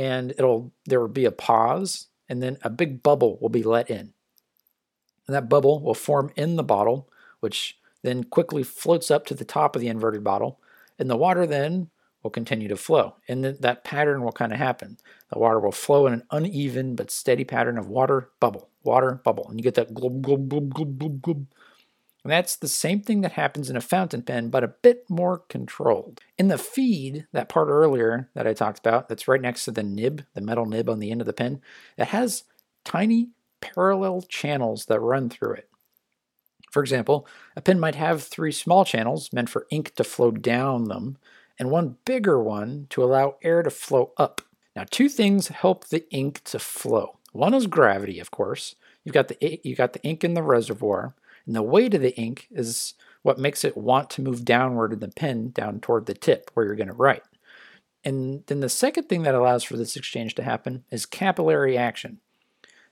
and 0.00 0.30
it'll 0.30 0.72
there 0.86 0.98
will 0.98 1.08
be 1.08 1.26
a 1.26 1.30
pause 1.30 2.06
and 2.26 2.42
then 2.42 2.56
a 2.62 2.70
big 2.70 3.02
bubble 3.02 3.36
will 3.38 3.50
be 3.50 3.62
let 3.62 3.90
in. 3.90 4.14
And 5.26 5.36
that 5.36 5.50
bubble 5.50 5.80
will 5.80 5.94
form 5.94 6.32
in 6.36 6.56
the 6.56 6.62
bottle, 6.62 7.10
which 7.40 7.78
then 8.02 8.24
quickly 8.24 8.62
floats 8.62 9.10
up 9.10 9.26
to 9.26 9.34
the 9.34 9.44
top 9.44 9.76
of 9.76 9.82
the 9.82 9.88
inverted 9.88 10.24
bottle, 10.24 10.58
and 10.98 11.10
the 11.10 11.18
water 11.18 11.46
then 11.46 11.90
will 12.22 12.30
continue 12.30 12.66
to 12.68 12.76
flow. 12.78 13.16
And 13.28 13.42
th- 13.42 13.58
that 13.58 13.84
pattern 13.84 14.22
will 14.22 14.32
kind 14.32 14.52
of 14.52 14.58
happen. 14.58 14.96
The 15.30 15.38
water 15.38 15.60
will 15.60 15.70
flow 15.70 16.06
in 16.06 16.14
an 16.14 16.22
uneven 16.30 16.94
but 16.94 17.10
steady 17.10 17.44
pattern 17.44 17.76
of 17.76 17.88
water, 17.88 18.30
bubble, 18.40 18.70
water, 18.82 19.20
bubble. 19.22 19.48
And 19.50 19.58
you 19.58 19.62
get 19.62 19.74
that 19.74 19.92
glub, 19.92 20.22
glub, 20.22 20.48
glub, 20.48 20.72
glub, 20.72 20.98
glub, 20.98 21.20
glub. 21.20 21.46
And 22.22 22.30
that's 22.30 22.56
the 22.56 22.68
same 22.68 23.00
thing 23.00 23.22
that 23.22 23.32
happens 23.32 23.70
in 23.70 23.76
a 23.76 23.80
fountain 23.80 24.22
pen, 24.22 24.50
but 24.50 24.64
a 24.64 24.68
bit 24.68 25.08
more 25.08 25.38
controlled. 25.48 26.20
In 26.38 26.48
the 26.48 26.58
feed, 26.58 27.26
that 27.32 27.48
part 27.48 27.68
earlier 27.68 28.28
that 28.34 28.46
I 28.46 28.52
talked 28.52 28.78
about, 28.78 29.08
that's 29.08 29.26
right 29.26 29.40
next 29.40 29.64
to 29.64 29.70
the 29.70 29.82
nib, 29.82 30.26
the 30.34 30.42
metal 30.42 30.66
nib 30.66 30.90
on 30.90 30.98
the 30.98 31.10
end 31.10 31.22
of 31.22 31.26
the 31.26 31.32
pen, 31.32 31.62
it 31.96 32.08
has 32.08 32.44
tiny 32.84 33.30
parallel 33.60 34.22
channels 34.22 34.86
that 34.86 35.00
run 35.00 35.30
through 35.30 35.54
it. 35.54 35.68
For 36.70 36.82
example, 36.82 37.26
a 37.56 37.60
pen 37.60 37.80
might 37.80 37.96
have 37.96 38.22
three 38.22 38.52
small 38.52 38.84
channels 38.84 39.32
meant 39.32 39.48
for 39.48 39.66
ink 39.70 39.94
to 39.96 40.04
flow 40.04 40.30
down 40.30 40.84
them, 40.84 41.16
and 41.58 41.70
one 41.70 41.96
bigger 42.04 42.42
one 42.42 42.86
to 42.90 43.02
allow 43.02 43.36
air 43.42 43.62
to 43.62 43.70
flow 43.70 44.12
up. 44.16 44.40
Now, 44.76 44.84
two 44.88 45.08
things 45.08 45.48
help 45.48 45.88
the 45.88 46.08
ink 46.10 46.42
to 46.44 46.58
flow. 46.58 47.18
One 47.32 47.54
is 47.54 47.66
gravity, 47.66 48.20
of 48.20 48.30
course. 48.30 48.76
You've 49.04 49.14
got 49.14 49.28
the 49.28 49.60
you 49.64 49.74
got 49.74 49.94
the 49.94 50.02
ink 50.02 50.22
in 50.24 50.34
the 50.34 50.42
reservoir, 50.42 51.14
and 51.46 51.56
the 51.56 51.62
weight 51.62 51.94
of 51.94 52.02
the 52.02 52.16
ink 52.16 52.48
is 52.50 52.94
what 53.22 53.38
makes 53.38 53.64
it 53.64 53.76
want 53.76 54.10
to 54.10 54.22
move 54.22 54.44
downward 54.44 54.92
in 54.92 55.00
the 55.00 55.08
pen 55.08 55.50
down 55.50 55.80
toward 55.80 56.06
the 56.06 56.14
tip 56.14 56.50
where 56.54 56.66
you're 56.66 56.74
going 56.74 56.88
to 56.88 56.94
write. 56.94 57.22
And 58.04 58.44
then 58.46 58.60
the 58.60 58.68
second 58.68 59.08
thing 59.08 59.22
that 59.22 59.34
allows 59.34 59.62
for 59.62 59.76
this 59.76 59.96
exchange 59.96 60.34
to 60.36 60.42
happen 60.42 60.84
is 60.90 61.04
capillary 61.04 61.76
action. 61.76 62.20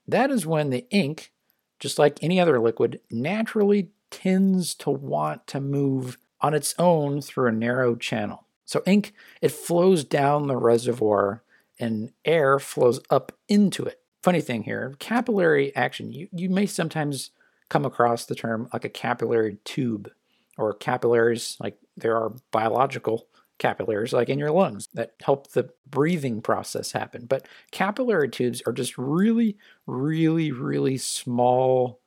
That 0.07 0.31
is 0.31 0.47
when 0.47 0.71
the 0.71 0.87
ink, 0.90 1.33
just 1.78 1.99
like 1.99 2.23
any 2.23 2.38
other 2.40 2.61
liquid, 2.61 3.00
naturally 3.11 3.90
tends 4.11 4.75
to 4.75 4.90
want 4.90 5.47
to 5.49 5.61
move 5.61 6.19
on 6.40 6.55
its 6.55 6.75
own 6.78 7.21
through 7.21 7.49
a 7.49 7.52
narrow 7.52 7.97
channel. 7.97 8.47
So 8.64 8.83
ink, 8.87 9.14
it 9.40 9.52
flows 9.52 10.05
down 10.05 10.47
the 10.47 10.57
reservoir 10.57 11.43
and 11.78 12.12
air 12.25 12.59
flows 12.59 13.00
up 13.11 13.33
into 13.49 13.85
it. 13.85 14.00
Funny 14.23 14.40
thing 14.40 14.64
here, 14.64 14.95
capillary 14.99 15.75
action, 15.76 16.12
you, 16.12 16.28
you 16.33 16.50
may 16.50 16.67
sometimes 16.67 17.31
come 17.69 17.85
across 17.85 18.27
the 18.27 18.35
term 18.35 18.69
like 18.73 18.85
a 18.85 18.89
capillary 18.89 19.59
tube 19.65 20.11
or 20.57 20.73
capillaries, 20.75 21.57
like 21.61 21.79
there 21.97 22.17
are 22.17 22.35
biological 22.51 23.29
capillaries 23.59 24.13
like 24.13 24.29
in 24.29 24.39
your 24.39 24.51
lungs 24.51 24.89
that 24.95 25.15
help 25.23 25.51
the 25.53 25.69
breathing 25.89 26.41
process 26.41 26.93
happen. 26.93 27.27
But 27.27 27.47
capillary 27.71 28.29
tubes 28.29 28.63
are 28.67 28.73
just 28.73 28.97
really, 28.97 29.57
really, 29.87 30.53
really 30.53 30.97
small 30.97 32.01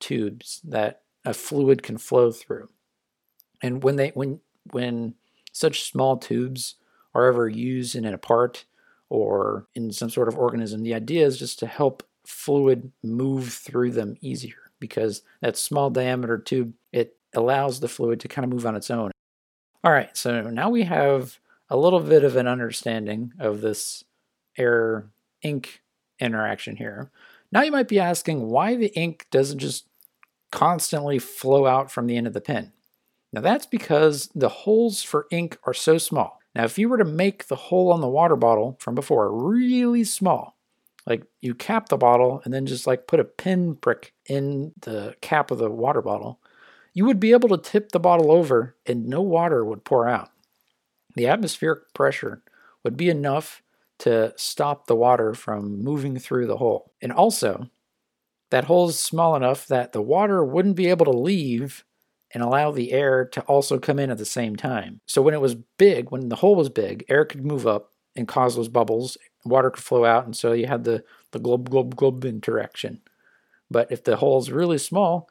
tubes 0.00 0.60
that 0.64 1.02
a 1.24 1.34
fluid 1.34 1.82
can 1.82 1.98
flow 1.98 2.30
through. 2.30 2.68
And 3.62 3.82
when 3.82 3.96
they 3.96 4.10
when 4.10 4.40
when 4.70 5.14
such 5.52 5.90
small 5.90 6.16
tubes 6.16 6.76
are 7.14 7.26
ever 7.26 7.48
used 7.48 7.96
in 7.96 8.04
a 8.04 8.18
part 8.18 8.64
or 9.08 9.66
in 9.74 9.90
some 9.90 10.10
sort 10.10 10.28
of 10.28 10.36
organism, 10.36 10.82
the 10.82 10.94
idea 10.94 11.26
is 11.26 11.38
just 11.38 11.58
to 11.60 11.66
help 11.66 12.02
fluid 12.24 12.92
move 13.02 13.52
through 13.52 13.90
them 13.90 14.16
easier 14.20 14.67
because 14.80 15.22
that 15.40 15.56
small 15.56 15.90
diameter 15.90 16.38
tube, 16.38 16.74
it 16.92 17.16
allows 17.34 17.80
the 17.80 17.88
fluid 17.88 18.20
to 18.20 18.28
kind 18.28 18.44
of 18.44 18.50
move 18.50 18.66
on 18.66 18.76
its 18.76 18.90
own. 18.90 19.10
All 19.84 19.92
right, 19.92 20.16
so 20.16 20.42
now 20.42 20.70
we 20.70 20.84
have 20.84 21.38
a 21.70 21.76
little 21.76 22.00
bit 22.00 22.24
of 22.24 22.36
an 22.36 22.46
understanding 22.46 23.32
of 23.38 23.60
this 23.60 24.04
air 24.56 25.10
ink 25.42 25.82
interaction 26.18 26.76
here. 26.76 27.10
Now 27.52 27.62
you 27.62 27.70
might 27.70 27.88
be 27.88 28.00
asking 28.00 28.48
why 28.48 28.76
the 28.76 28.92
ink 28.94 29.26
doesn't 29.30 29.58
just 29.58 29.86
constantly 30.50 31.18
flow 31.18 31.66
out 31.66 31.90
from 31.90 32.06
the 32.06 32.16
end 32.16 32.26
of 32.26 32.32
the 32.32 32.40
pen. 32.40 32.72
Now 33.32 33.40
that's 33.40 33.66
because 33.66 34.28
the 34.34 34.48
holes 34.48 35.02
for 35.02 35.26
ink 35.30 35.58
are 35.64 35.74
so 35.74 35.98
small. 35.98 36.40
Now 36.54 36.64
if 36.64 36.78
you 36.78 36.88
were 36.88 36.98
to 36.98 37.04
make 37.04 37.46
the 37.46 37.56
hole 37.56 37.92
on 37.92 38.00
the 38.00 38.08
water 38.08 38.36
bottle 38.36 38.76
from 38.80 38.94
before 38.94 39.30
really 39.32 40.04
small, 40.04 40.57
like 41.08 41.24
you 41.40 41.54
cap 41.54 41.88
the 41.88 41.96
bottle 41.96 42.42
and 42.44 42.52
then 42.52 42.66
just 42.66 42.86
like 42.86 43.06
put 43.06 43.18
a 43.18 43.24
pin 43.24 43.74
prick 43.76 44.12
in 44.26 44.72
the 44.82 45.14
cap 45.22 45.50
of 45.50 45.58
the 45.58 45.70
water 45.70 46.02
bottle, 46.02 46.38
you 46.92 47.06
would 47.06 47.18
be 47.18 47.32
able 47.32 47.48
to 47.48 47.58
tip 47.58 47.92
the 47.92 47.98
bottle 47.98 48.30
over 48.30 48.76
and 48.86 49.06
no 49.06 49.22
water 49.22 49.64
would 49.64 49.84
pour 49.84 50.06
out. 50.06 50.30
The 51.16 51.26
atmospheric 51.26 51.94
pressure 51.94 52.42
would 52.84 52.96
be 52.96 53.08
enough 53.08 53.62
to 54.00 54.32
stop 54.36 54.86
the 54.86 54.94
water 54.94 55.34
from 55.34 55.82
moving 55.82 56.18
through 56.18 56.46
the 56.46 56.58
hole. 56.58 56.92
And 57.00 57.10
also, 57.10 57.70
that 58.50 58.64
hole 58.64 58.88
is 58.88 58.98
small 58.98 59.34
enough 59.34 59.66
that 59.66 59.92
the 59.92 60.02
water 60.02 60.44
wouldn't 60.44 60.76
be 60.76 60.88
able 60.88 61.06
to 61.06 61.10
leave 61.10 61.84
and 62.32 62.42
allow 62.42 62.70
the 62.70 62.92
air 62.92 63.24
to 63.24 63.40
also 63.42 63.78
come 63.78 63.98
in 63.98 64.10
at 64.10 64.18
the 64.18 64.24
same 64.24 64.56
time. 64.56 65.00
So 65.06 65.22
when 65.22 65.34
it 65.34 65.40
was 65.40 65.56
big, 65.78 66.10
when 66.10 66.28
the 66.28 66.36
hole 66.36 66.54
was 66.54 66.68
big, 66.68 67.04
air 67.08 67.24
could 67.24 67.44
move 67.44 67.66
up 67.66 67.92
and 68.14 68.28
cause 68.28 68.56
those 68.56 68.68
bubbles, 68.68 69.16
water 69.44 69.70
could 69.70 69.82
flow 69.82 70.04
out, 70.04 70.24
and 70.24 70.36
so 70.36 70.52
you 70.52 70.66
had 70.66 70.84
the, 70.84 71.04
the 71.32 71.38
glob, 71.38 71.70
glob, 71.70 71.96
glob 71.96 72.24
interaction. 72.24 73.00
But 73.70 73.90
if 73.92 74.04
the 74.04 74.16
hole 74.16 74.38
is 74.38 74.50
really 74.50 74.78
small, 74.78 75.28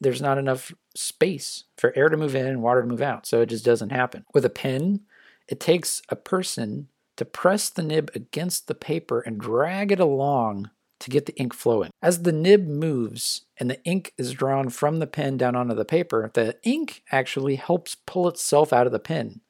there's 0.00 0.22
not 0.22 0.38
enough 0.38 0.72
space 0.94 1.64
for 1.76 1.92
air 1.96 2.08
to 2.08 2.16
move 2.16 2.34
in 2.34 2.46
and 2.46 2.62
water 2.62 2.82
to 2.82 2.88
move 2.88 3.02
out, 3.02 3.26
so 3.26 3.40
it 3.40 3.46
just 3.46 3.64
doesn't 3.64 3.90
happen. 3.90 4.24
With 4.34 4.44
a 4.44 4.50
pen, 4.50 5.00
it 5.48 5.60
takes 5.60 6.02
a 6.08 6.16
person 6.16 6.88
to 7.16 7.24
press 7.24 7.68
the 7.68 7.82
nib 7.82 8.10
against 8.14 8.66
the 8.66 8.74
paper 8.74 9.20
and 9.20 9.38
drag 9.38 9.92
it 9.92 10.00
along 10.00 10.70
to 10.98 11.10
get 11.10 11.26
the 11.26 11.36
ink 11.36 11.52
flowing. 11.52 11.90
As 12.00 12.22
the 12.22 12.32
nib 12.32 12.66
moves 12.66 13.44
and 13.58 13.68
the 13.68 13.82
ink 13.84 14.12
is 14.16 14.32
drawn 14.32 14.68
from 14.68 14.98
the 14.98 15.06
pen 15.06 15.36
down 15.36 15.56
onto 15.56 15.74
the 15.74 15.84
paper, 15.84 16.30
the 16.32 16.56
ink 16.62 17.02
actually 17.10 17.56
helps 17.56 17.96
pull 18.06 18.28
itself 18.28 18.72
out 18.72 18.86
of 18.86 18.92
the 18.92 18.98
pen. 18.98 19.40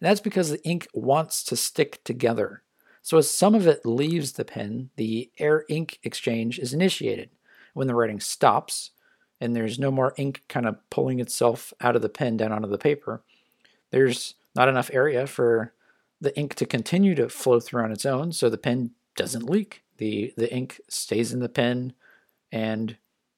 And 0.00 0.08
that's 0.08 0.20
because 0.20 0.50
the 0.50 0.62
ink 0.64 0.86
wants 0.94 1.42
to 1.44 1.56
stick 1.56 2.04
together. 2.04 2.62
So 3.02 3.18
as 3.18 3.30
some 3.30 3.54
of 3.54 3.66
it 3.66 3.86
leaves 3.86 4.32
the 4.32 4.44
pen, 4.44 4.90
the 4.96 5.30
air 5.38 5.64
ink 5.68 5.98
exchange 6.02 6.58
is 6.58 6.74
initiated. 6.74 7.30
When 7.74 7.86
the 7.86 7.94
writing 7.94 8.20
stops 8.20 8.90
and 9.40 9.54
there's 9.54 9.78
no 9.78 9.90
more 9.90 10.14
ink 10.16 10.42
kind 10.48 10.66
of 10.66 10.76
pulling 10.90 11.20
itself 11.20 11.72
out 11.80 11.96
of 11.96 12.02
the 12.02 12.08
pen 12.08 12.36
down 12.36 12.52
onto 12.52 12.68
the 12.68 12.78
paper, 12.78 13.22
there's 13.90 14.34
not 14.54 14.68
enough 14.68 14.90
area 14.92 15.26
for 15.26 15.72
the 16.20 16.36
ink 16.36 16.54
to 16.56 16.66
continue 16.66 17.14
to 17.14 17.28
flow 17.28 17.60
through 17.60 17.82
on 17.82 17.92
its 17.92 18.04
own 18.04 18.32
so 18.32 18.50
the 18.50 18.58
pen 18.58 18.90
doesn't 19.14 19.48
leak 19.48 19.84
the 19.98 20.32
the 20.36 20.52
ink 20.52 20.80
stays 20.88 21.32
in 21.32 21.40
the 21.40 21.48
pen 21.48 21.92
and 22.50 22.96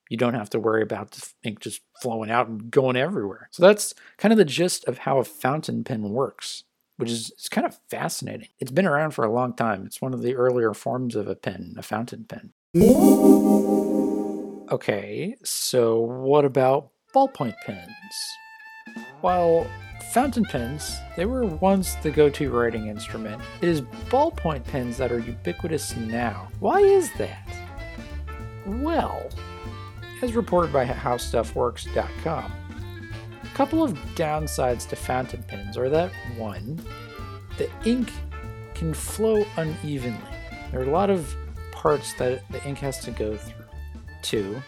you 0.09 0.17
don't 0.17 0.35
have 0.35 0.51
to 0.51 0.61
worry 0.61 0.83
about 0.83 1.11
the 1.13 1.29
ink 1.43 1.61
just 1.61 1.83
flowing 2.01 2.31
out 2.31 2.49
and 2.49 2.71
going 2.71 2.97
everywhere. 2.97 3.49
So 3.53 3.63
that's 3.63 3.95
kind 4.19 4.33
of 4.33 4.39
the 4.39 4.45
gist 4.45 4.85
of 4.87 4.99
how 4.99 5.19
a 5.19 5.25
fountain 5.25 5.85
pen 5.85 6.11
works, 6.11 6.65
which 7.01 7.11
is 7.11 7.31
it's 7.31 7.49
kind 7.49 7.67
of 7.67 7.79
fascinating. 7.89 8.49
It's 8.59 8.71
been 8.71 8.87
around 8.87 9.13
for 9.13 9.25
a 9.25 9.33
long 9.33 9.55
time. 9.55 9.85
It's 9.87 10.01
one 10.01 10.15
of 10.15 10.23
the 10.23 10.37
earlier 10.37 10.75
forms 10.75 11.17
of 11.17 11.29
a 11.29 11.35
pen, 11.35 11.75
a 11.77 11.83
fountain 11.83 12.25
pen. 12.25 12.53
Okay, 14.73 15.35
so 15.43 15.99
what 15.99 16.45
about 16.45 16.91
ballpoint 17.15 17.57
pens? 17.67 17.91
While 19.21 19.67
Fountain 20.13 20.45
pens, 20.45 20.99
they 21.17 21.25
were 21.25 21.47
once 21.47 21.95
the 21.97 22.11
go-to 22.11 22.51
writing 22.51 22.89
instrument. 22.89 23.41
It 23.61 23.69
is 23.69 23.81
ballpoint 23.81 24.65
pens 24.65 24.97
that 24.97 25.13
are 25.13 25.21
ubiquitous 25.21 25.95
now. 25.95 26.49
Why 26.59 26.81
is 26.81 27.13
that? 27.19 27.49
Well, 28.67 29.31
as 30.21 30.35
reported 30.35 30.73
by 30.73 30.85
HowStuffWorks.com, 30.85 32.53
couple 33.61 33.83
of 33.83 33.93
downsides 34.15 34.89
to 34.89 34.97
fountain 34.97 35.43
pens 35.43 35.77
are 35.77 35.91
that 35.91 36.11
one, 36.39 36.83
the 37.59 37.69
ink 37.85 38.11
can 38.73 38.95
flow 38.95 39.45
unevenly. 39.59 40.19
There 40.71 40.81
are 40.81 40.85
a 40.85 40.91
lot 40.91 41.11
of 41.11 41.37
parts 41.71 42.15
that 42.15 42.43
the 42.51 42.65
ink 42.67 42.79
has 42.79 43.01
to 43.01 43.11
go 43.11 43.37
through. 43.37 43.67
Two, 44.23 44.63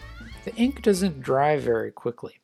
the 0.45 0.53
ink 0.57 0.83
doesn't 0.83 1.21
dry 1.21 1.57
very 1.57 1.91
quickly. 1.91 2.39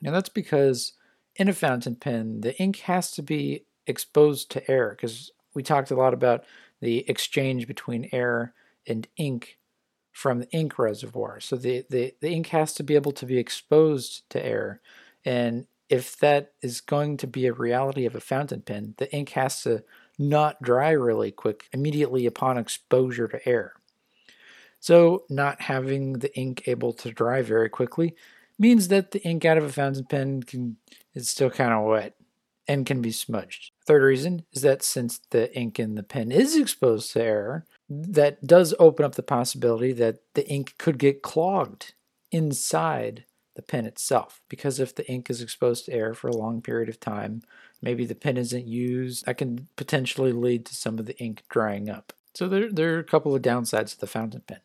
Now 0.00 0.12
that's 0.12 0.28
because 0.28 0.92
in 1.34 1.48
a 1.48 1.52
fountain 1.52 1.96
pen, 1.96 2.42
the 2.42 2.56
ink 2.62 2.76
has 2.82 3.10
to 3.10 3.22
be 3.22 3.64
exposed 3.84 4.52
to 4.52 4.70
air 4.70 4.90
because 4.90 5.32
we 5.54 5.64
talked 5.64 5.90
a 5.90 5.96
lot 5.96 6.14
about 6.14 6.44
the 6.80 6.98
exchange 7.10 7.66
between 7.66 8.08
air 8.12 8.54
and 8.86 9.08
ink 9.16 9.58
from 10.12 10.38
the 10.38 10.50
ink 10.52 10.78
reservoir. 10.78 11.40
So 11.40 11.56
the, 11.56 11.84
the, 11.90 12.14
the 12.20 12.30
ink 12.30 12.46
has 12.50 12.74
to 12.74 12.84
be 12.84 12.94
able 12.94 13.10
to 13.10 13.26
be 13.26 13.38
exposed 13.38 14.22
to 14.30 14.46
air. 14.46 14.80
And 15.24 15.66
if 15.88 16.18
that 16.18 16.52
is 16.62 16.80
going 16.80 17.18
to 17.18 17.26
be 17.26 17.46
a 17.46 17.52
reality 17.52 18.06
of 18.06 18.14
a 18.14 18.20
fountain 18.20 18.62
pen, 18.62 18.94
the 18.98 19.12
ink 19.14 19.30
has 19.30 19.62
to 19.62 19.84
not 20.18 20.62
dry 20.62 20.90
really 20.90 21.30
quick 21.30 21.68
immediately 21.72 22.26
upon 22.26 22.58
exposure 22.58 23.28
to 23.28 23.48
air. 23.48 23.74
So 24.80 25.24
not 25.30 25.62
having 25.62 26.14
the 26.14 26.36
ink 26.36 26.64
able 26.66 26.92
to 26.94 27.10
dry 27.10 27.42
very 27.42 27.68
quickly 27.68 28.14
means 28.58 28.88
that 28.88 29.10
the 29.10 29.22
ink 29.22 29.44
out 29.44 29.58
of 29.58 29.64
a 29.64 29.72
fountain 29.72 30.04
pen 30.04 30.42
can 30.42 30.76
is 31.14 31.28
still 31.28 31.50
kind 31.50 31.72
of 31.72 31.84
wet 31.84 32.14
and 32.66 32.86
can 32.86 33.02
be 33.02 33.10
smudged. 33.10 33.72
Third 33.86 34.02
reason 34.02 34.44
is 34.52 34.62
that 34.62 34.82
since 34.82 35.20
the 35.30 35.54
ink 35.56 35.78
in 35.78 35.94
the 35.94 36.02
pen 36.02 36.32
is 36.32 36.56
exposed 36.56 37.12
to 37.12 37.22
air, 37.22 37.66
that 37.88 38.46
does 38.46 38.74
open 38.78 39.04
up 39.04 39.14
the 39.14 39.22
possibility 39.22 39.92
that 39.92 40.18
the 40.34 40.48
ink 40.48 40.74
could 40.78 40.98
get 40.98 41.22
clogged 41.22 41.94
inside 42.30 43.24
the 43.54 43.62
pen 43.62 43.86
itself. 43.86 44.40
Because 44.48 44.80
if 44.80 44.94
the 44.94 45.08
ink 45.10 45.30
is 45.30 45.40
exposed 45.40 45.86
to 45.86 45.92
air 45.92 46.14
for 46.14 46.28
a 46.28 46.36
long 46.36 46.60
period 46.60 46.88
of 46.88 47.00
time, 47.00 47.42
maybe 47.80 48.04
the 48.04 48.14
pen 48.14 48.36
isn't 48.36 48.66
used, 48.66 49.26
that 49.26 49.38
can 49.38 49.68
potentially 49.76 50.32
lead 50.32 50.66
to 50.66 50.74
some 50.74 50.98
of 50.98 51.06
the 51.06 51.18
ink 51.18 51.44
drying 51.48 51.88
up. 51.88 52.12
So 52.34 52.48
there, 52.48 52.70
there 52.70 52.96
are 52.96 53.00
a 53.00 53.04
couple 53.04 53.34
of 53.34 53.42
downsides 53.42 53.90
to 53.90 54.00
the 54.00 54.06
fountain 54.06 54.42
pen. 54.46 54.60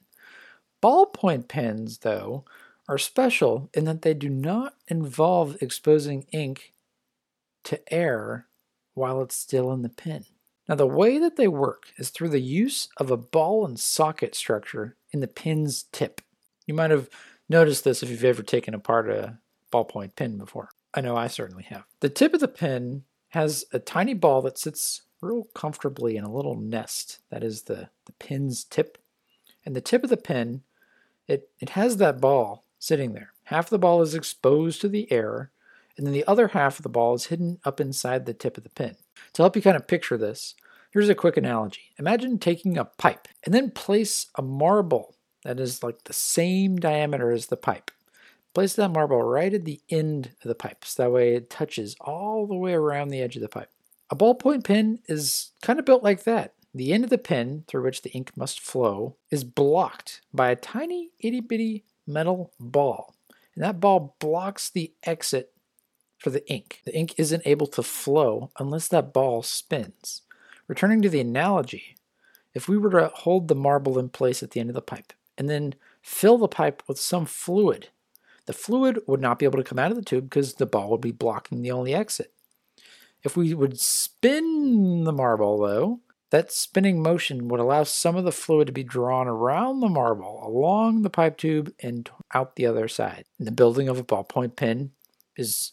Ballpoint 0.82 1.48
pens, 1.48 2.00
though, 2.00 2.46
are 2.88 2.98
special 2.98 3.70
in 3.74 3.86
that 3.86 4.02
they 4.02 4.14
do 4.14 4.30
not 4.30 4.74
involve 4.88 5.62
exposing 5.62 6.26
ink 6.32 6.74
to 7.66 7.94
air 7.94 8.48
while 8.96 9.22
it's 9.22 9.36
still 9.36 9.72
in 9.72 9.84
the 9.84 9.90
pen. 9.90 10.26
Now, 10.68 10.76
the 10.76 10.88
way 10.88 11.18
that 11.18 11.36
they 11.36 11.48
work 11.48 11.92
is 11.98 12.10
through 12.10 12.30
the 12.30 12.42
use 12.42 12.90
of 12.98 13.12
a 13.12 13.18
ball 13.18 13.66
and 13.66 13.80
socket 13.80 14.36
structure 14.36 14.96
in 15.12 15.20
the 15.20 15.28
pin's 15.28 15.84
tip. 15.92 16.22
You 16.66 16.74
might 16.74 16.92
have 16.92 17.10
noticed 17.50 17.84
this 17.84 18.04
if 18.04 18.10
you've 18.10 18.24
ever 18.24 18.44
taken 18.44 18.74
apart 18.74 19.10
a 19.10 19.38
ballpoint 19.72 20.16
pen 20.16 20.38
before. 20.38 20.70
I 20.94 21.02
know 21.02 21.16
I 21.16 21.28
certainly 21.28 21.64
have. 21.64 21.84
The 22.00 22.10
tip 22.10 22.34
of 22.34 22.40
the 22.40 22.48
pen 22.48 23.04
has 23.30 23.66
a 23.74 23.80
tiny 23.80 24.14
ball 24.14 24.42
that 24.44 24.58
sits 24.58 25.04
real 25.22 25.48
comfortably 25.54 26.18
in 26.18 26.24
a 26.24 26.32
little 26.32 26.56
nest. 26.56 27.20
That 27.30 27.44
is 27.44 27.64
the, 27.64 27.90
the 28.06 28.14
pin's 28.14 28.64
tip. 28.64 28.98
And 29.66 29.76
the 29.76 29.82
tip 29.82 30.04
of 30.04 30.10
the 30.10 30.18
pen, 30.18 30.62
it, 31.28 31.50
it 31.60 31.72
has 31.72 31.98
that 31.98 32.22
ball 32.22 32.66
sitting 32.80 33.14
there. 33.14 33.34
Half 33.46 33.70
the 33.70 33.80
ball 33.80 34.02
is 34.02 34.16
exposed 34.16 34.82
to 34.82 34.88
the 34.88 35.12
air, 35.12 35.52
and 35.98 36.06
then 36.06 36.14
the 36.14 36.26
other 36.28 36.50
half 36.50 36.80
of 36.80 36.84
the 36.84 36.90
ball 36.90 37.14
is 37.14 37.26
hidden 37.26 37.60
up 37.66 37.82
inside 37.82 38.26
the 38.26 38.34
tip 38.34 38.58
of 38.58 38.64
the 38.64 38.70
pin. 38.70 38.96
To 39.34 39.44
help 39.44 39.56
you 39.56 39.62
kind 39.62 39.76
of 39.76 39.88
picture 39.88 40.18
this, 40.18 40.56
here's 40.92 41.10
a 41.10 41.16
quick 41.16 41.36
analogy. 41.36 41.92
Imagine 41.98 42.40
taking 42.40 42.78
a 42.78 42.86
pipe 42.86 43.28
and 43.44 43.54
then 43.54 43.72
place 43.72 44.28
a 44.36 44.42
marble 44.42 45.16
that 45.44 45.60
is 45.60 45.84
like 45.84 46.04
the 46.04 46.14
same 46.14 46.78
diameter 46.78 47.32
as 47.32 47.48
the 47.48 47.58
pipe. 47.58 47.92
Place 48.54 48.74
that 48.74 48.90
marble 48.90 49.22
right 49.22 49.54
at 49.54 49.66
the 49.66 49.82
end 49.90 50.32
of 50.44 50.48
the 50.48 50.56
pipe, 50.56 50.84
so 50.84 51.04
that 51.04 51.12
way 51.12 51.36
it 51.36 51.50
touches 51.50 51.96
all 52.02 52.48
the 52.48 52.56
way 52.56 52.74
around 52.74 53.10
the 53.10 53.22
edge 53.22 53.36
of 53.36 53.42
the 53.42 53.50
pipe. 53.50 53.70
A 54.10 54.16
ballpoint 54.16 54.64
pen 54.64 55.00
is 55.08 55.52
kind 55.62 55.78
of 55.78 55.86
built 55.86 56.04
like 56.04 56.24
that. 56.24 56.54
The 56.74 56.94
end 56.94 57.04
of 57.04 57.10
the 57.10 57.18
pen, 57.18 57.64
through 57.68 57.84
which 57.84 58.02
the 58.02 58.12
ink 58.12 58.36
must 58.36 58.60
flow, 58.60 59.16
is 59.30 59.44
blocked 59.44 60.22
by 60.34 60.50
a 60.50 60.56
tiny 60.56 61.12
itty 61.20 61.42
bitty 61.42 61.86
metal 62.08 62.52
ball. 62.60 63.16
And 63.56 63.64
that 63.64 63.80
ball 63.80 64.16
blocks 64.20 64.70
the 64.70 64.94
exit 65.04 65.54
for 66.18 66.32
the 66.32 66.48
ink. 66.52 66.82
The 66.86 66.96
ink 66.96 67.14
isn't 67.18 67.44
able 67.46 67.68
to 67.68 67.84
flow 67.84 68.52
unless 68.60 68.88
that 68.88 69.14
ball 69.14 69.44
spins. 69.44 70.24
Returning 70.68 71.02
to 71.02 71.10
the 71.10 71.22
analogy, 71.22 71.96
if 72.54 72.68
we 72.68 72.78
were 72.78 72.92
to 72.92 73.12
hold 73.14 73.48
the 73.48 73.56
marble 73.56 73.98
in 73.98 74.10
place 74.10 74.44
at 74.44 74.52
the 74.52 74.60
end 74.60 74.70
of 74.70 74.76
the 74.76 74.82
pipe 74.82 75.14
and 75.40 75.50
then 75.50 75.74
fill 76.04 76.38
the 76.38 76.48
pipe 76.48 76.84
with 76.88 77.00
some 77.00 77.26
fluid, 77.26 77.90
the 78.46 78.54
fluid 78.54 79.00
would 79.08 79.22
not 79.22 79.40
be 79.40 79.46
able 79.46 79.58
to 79.58 79.64
come 79.64 79.80
out 79.80 79.90
of 79.90 79.98
the 79.98 80.04
tube 80.04 80.26
because 80.26 80.56
the 80.56 80.66
ball 80.66 80.92
would 80.92 81.02
be 81.02 81.12
blocking 81.12 81.62
the 81.62 81.72
only 81.72 81.96
exit. 81.96 82.34
If 83.24 83.38
we 83.38 83.54
would 83.54 83.80
spin 83.80 85.06
the 85.06 85.14
marble, 85.14 85.60
though, 85.60 86.02
that 86.32 86.52
spinning 86.52 87.02
motion 87.02 87.48
would 87.48 87.60
allow 87.60 87.84
some 87.84 88.16
of 88.16 88.24
the 88.24 88.32
fluid 88.32 88.68
to 88.68 88.74
be 88.74 88.84
drawn 88.84 89.28
around 89.28 89.80
the 89.80 89.90
marble, 89.90 90.42
along 90.46 91.02
the 91.02 91.10
pipe 91.10 91.38
tube, 91.38 91.74
and 91.80 92.10
out 92.34 92.56
the 92.56 92.66
other 92.66 92.88
side. 92.88 93.26
And 93.38 93.48
the 93.48 93.52
building 93.52 93.90
of 93.90 93.98
a 93.98 94.04
ballpoint 94.04 94.56
pen 94.56 94.92
is 95.36 95.72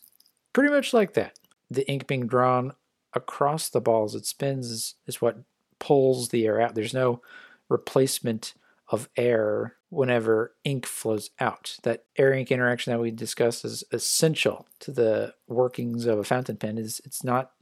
pretty 0.52 0.72
much 0.72 0.94
like 0.94 1.14
that. 1.14 1.38
The 1.70 1.88
ink 1.90 2.06
being 2.06 2.26
drawn 2.26 2.72
across 3.12 3.68
the 3.68 3.80
balls 3.80 4.14
as 4.14 4.22
it 4.22 4.26
spins 4.26 4.70
is, 4.70 4.94
is 5.06 5.20
what 5.20 5.38
pulls 5.78 6.28
the 6.28 6.46
air 6.46 6.60
out. 6.60 6.74
There's 6.74 6.94
no 6.94 7.20
replacement 7.68 8.54
of 8.88 9.08
air 9.16 9.76
whenever 9.88 10.54
ink 10.64 10.86
flows 10.86 11.30
out. 11.40 11.76
That 11.82 12.04
air 12.16 12.32
ink 12.32 12.50
interaction 12.50 12.92
that 12.92 13.00
we 13.00 13.10
discussed 13.10 13.64
is 13.64 13.84
essential 13.92 14.66
to 14.80 14.92
the 14.92 15.34
workings 15.48 16.06
of 16.06 16.18
a 16.18 16.24
fountain 16.24 16.56
pen 16.56 16.78
is 16.78 17.00
it's 17.04 17.24
not 17.24 17.52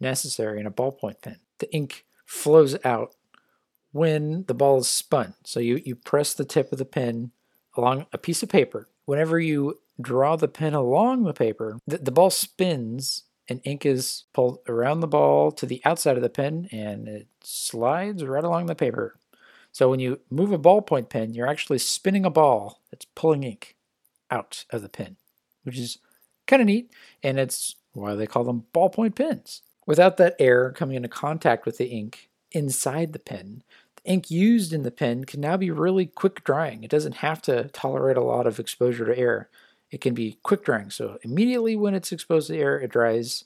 necessary 0.00 0.60
in 0.60 0.66
a 0.66 0.70
ballpoint 0.70 1.22
pen. 1.22 1.40
The 1.58 1.72
ink 1.72 2.04
flows 2.26 2.76
out 2.84 3.14
when 3.92 4.44
the 4.48 4.54
ball 4.54 4.78
is 4.78 4.88
spun. 4.88 5.34
So 5.44 5.60
you, 5.60 5.80
you 5.84 5.94
press 5.94 6.34
the 6.34 6.44
tip 6.44 6.72
of 6.72 6.78
the 6.78 6.84
pen 6.84 7.30
along 7.76 8.06
a 8.12 8.18
piece 8.18 8.42
of 8.42 8.48
paper. 8.48 8.88
Whenever 9.04 9.38
you 9.38 9.78
draw 10.00 10.36
the 10.36 10.48
pen 10.48 10.74
along 10.74 11.24
the 11.24 11.32
paper, 11.32 11.78
the, 11.86 11.98
the 11.98 12.10
ball 12.10 12.30
spins 12.30 13.24
and 13.48 13.60
ink 13.64 13.84
is 13.84 14.24
pulled 14.32 14.58
around 14.68 15.00
the 15.00 15.06
ball 15.06 15.52
to 15.52 15.66
the 15.66 15.80
outside 15.84 16.16
of 16.16 16.22
the 16.22 16.30
pen 16.30 16.68
and 16.72 17.06
it 17.06 17.28
slides 17.42 18.24
right 18.24 18.44
along 18.44 18.66
the 18.66 18.74
paper. 18.74 19.16
So 19.74 19.90
when 19.90 20.00
you 20.00 20.20
move 20.30 20.52
a 20.52 20.58
ballpoint 20.58 21.10
pen, 21.10 21.34
you're 21.34 21.46
actually 21.46 21.80
spinning 21.80 22.24
a 22.24 22.30
ball 22.30 22.80
that's 22.90 23.04
pulling 23.14 23.42
ink 23.42 23.76
out 24.30 24.64
of 24.70 24.80
the 24.80 24.88
pen, 24.88 25.16
which 25.64 25.78
is 25.78 25.98
Kind 26.46 26.60
of 26.60 26.66
neat, 26.66 26.92
and 27.22 27.38
it's 27.38 27.76
why 27.92 28.14
they 28.14 28.26
call 28.26 28.44
them 28.44 28.64
ballpoint 28.74 29.14
pens. 29.14 29.62
Without 29.86 30.16
that 30.18 30.36
air 30.38 30.72
coming 30.72 30.96
into 30.96 31.08
contact 31.08 31.64
with 31.64 31.78
the 31.78 31.86
ink 31.86 32.28
inside 32.52 33.12
the 33.12 33.18
pen, 33.18 33.62
the 33.96 34.10
ink 34.10 34.30
used 34.30 34.72
in 34.72 34.82
the 34.82 34.90
pen 34.90 35.24
can 35.24 35.40
now 35.40 35.56
be 35.56 35.70
really 35.70 36.06
quick 36.06 36.44
drying. 36.44 36.82
It 36.82 36.90
doesn't 36.90 37.16
have 37.16 37.40
to 37.42 37.68
tolerate 37.68 38.16
a 38.16 38.22
lot 38.22 38.46
of 38.46 38.60
exposure 38.60 39.06
to 39.06 39.18
air. 39.18 39.48
It 39.90 40.00
can 40.00 40.12
be 40.12 40.38
quick 40.42 40.64
drying, 40.64 40.90
so 40.90 41.18
immediately 41.22 41.76
when 41.76 41.94
it's 41.94 42.12
exposed 42.12 42.48
to 42.48 42.58
air, 42.58 42.78
it 42.78 42.90
dries. 42.90 43.44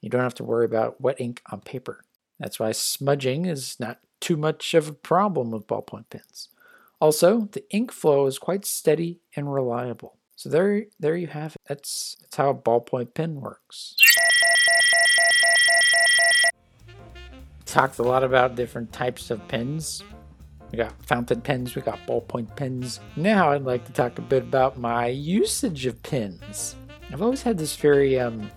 You 0.00 0.10
don't 0.10 0.22
have 0.22 0.34
to 0.36 0.44
worry 0.44 0.64
about 0.64 1.00
wet 1.00 1.20
ink 1.20 1.42
on 1.52 1.60
paper. 1.60 2.04
That's 2.40 2.58
why 2.58 2.72
smudging 2.72 3.46
is 3.46 3.78
not 3.78 4.00
too 4.22 4.36
much 4.36 4.72
of 4.72 4.88
a 4.88 4.92
problem 4.92 5.50
with 5.50 5.66
ballpoint 5.66 6.08
pens. 6.08 6.48
Also, 7.00 7.48
the 7.52 7.68
ink 7.70 7.90
flow 7.90 8.26
is 8.26 8.38
quite 8.38 8.64
steady 8.64 9.20
and 9.34 9.52
reliable. 9.52 10.16
So 10.36 10.48
there, 10.48 10.84
there 10.98 11.16
you 11.16 11.26
have 11.26 11.56
it. 11.56 11.60
That's, 11.68 12.16
that's 12.20 12.36
how 12.36 12.50
a 12.50 12.54
ballpoint 12.54 13.12
pen 13.12 13.40
works. 13.40 13.96
Talked 17.66 17.98
a 17.98 18.02
lot 18.02 18.22
about 18.22 18.54
different 18.54 18.92
types 18.92 19.30
of 19.30 19.46
pens. 19.48 20.04
We 20.70 20.78
got 20.78 20.94
fountain 21.04 21.40
pens, 21.40 21.74
we 21.74 21.82
got 21.82 21.98
ballpoint 22.06 22.54
pens. 22.56 23.00
Now 23.16 23.50
I'd 23.50 23.64
like 23.64 23.84
to 23.86 23.92
talk 23.92 24.18
a 24.18 24.22
bit 24.22 24.42
about 24.42 24.78
my 24.78 25.08
usage 25.08 25.84
of 25.86 26.02
pens. 26.02 26.76
I've 27.12 27.20
always 27.20 27.42
had 27.42 27.58
this 27.58 27.76
very 27.76 28.18
um, 28.18 28.50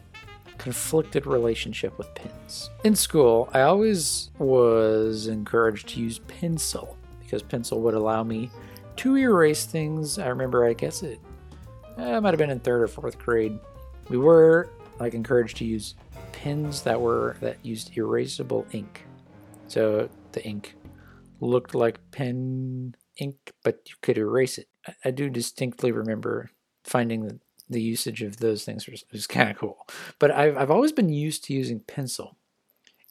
conflicted 0.66 1.28
relationship 1.28 1.96
with 1.96 2.12
pens. 2.16 2.72
In 2.84 2.96
school, 2.96 3.48
I 3.54 3.62
always 3.62 4.32
was 4.40 5.28
encouraged 5.28 5.90
to 5.90 6.00
use 6.00 6.18
pencil 6.18 6.98
because 7.20 7.44
pencil 7.44 7.82
would 7.82 7.94
allow 7.94 8.24
me 8.24 8.50
to 8.96 9.16
erase 9.16 9.66
things. 9.66 10.18
I 10.18 10.26
remember, 10.26 10.66
I 10.66 10.74
guess 10.74 11.04
it, 11.04 11.20
eh, 12.00 12.20
might 12.20 12.32
have 12.32 12.40
been 12.40 12.50
in 12.50 12.60
third 12.60 12.82
or 12.82 12.88
fourth 12.88 13.20
grade. 13.20 13.60
We 14.10 14.18
were 14.18 14.72
like 15.00 15.14
encouraged 15.14 15.58
to 15.58 15.66
use 15.66 15.94
pens 16.32 16.82
that 16.82 17.00
were 17.00 17.38
that 17.42 17.64
used 17.64 17.94
erasable 17.94 18.66
ink. 18.74 19.06
So 19.68 20.10
the 20.32 20.44
ink 20.44 20.74
looked 21.42 21.76
like 21.76 22.00
pen 22.10 22.96
ink, 23.20 23.54
but 23.64 23.82
you 23.86 23.94
could 24.02 24.18
erase 24.18 24.58
it. 24.58 24.68
I, 24.88 24.94
I 25.06 25.12
do 25.12 25.30
distinctly 25.30 25.92
remember 25.92 26.50
finding 26.84 27.40
the, 27.70 27.82
usage 27.82 28.22
of 28.22 28.38
those 28.38 28.64
things 28.64 28.88
was, 28.88 29.04
was 29.12 29.28
kind 29.28 29.50
of 29.50 29.58
cool. 29.58 29.88
But 30.20 30.32
I've, 30.32 30.58
I've 30.58 30.72
always 30.72 30.92
been 30.92 31.10
used 31.10 31.44
to 31.46 31.54
using 31.54 31.80
pencil. 31.80 32.38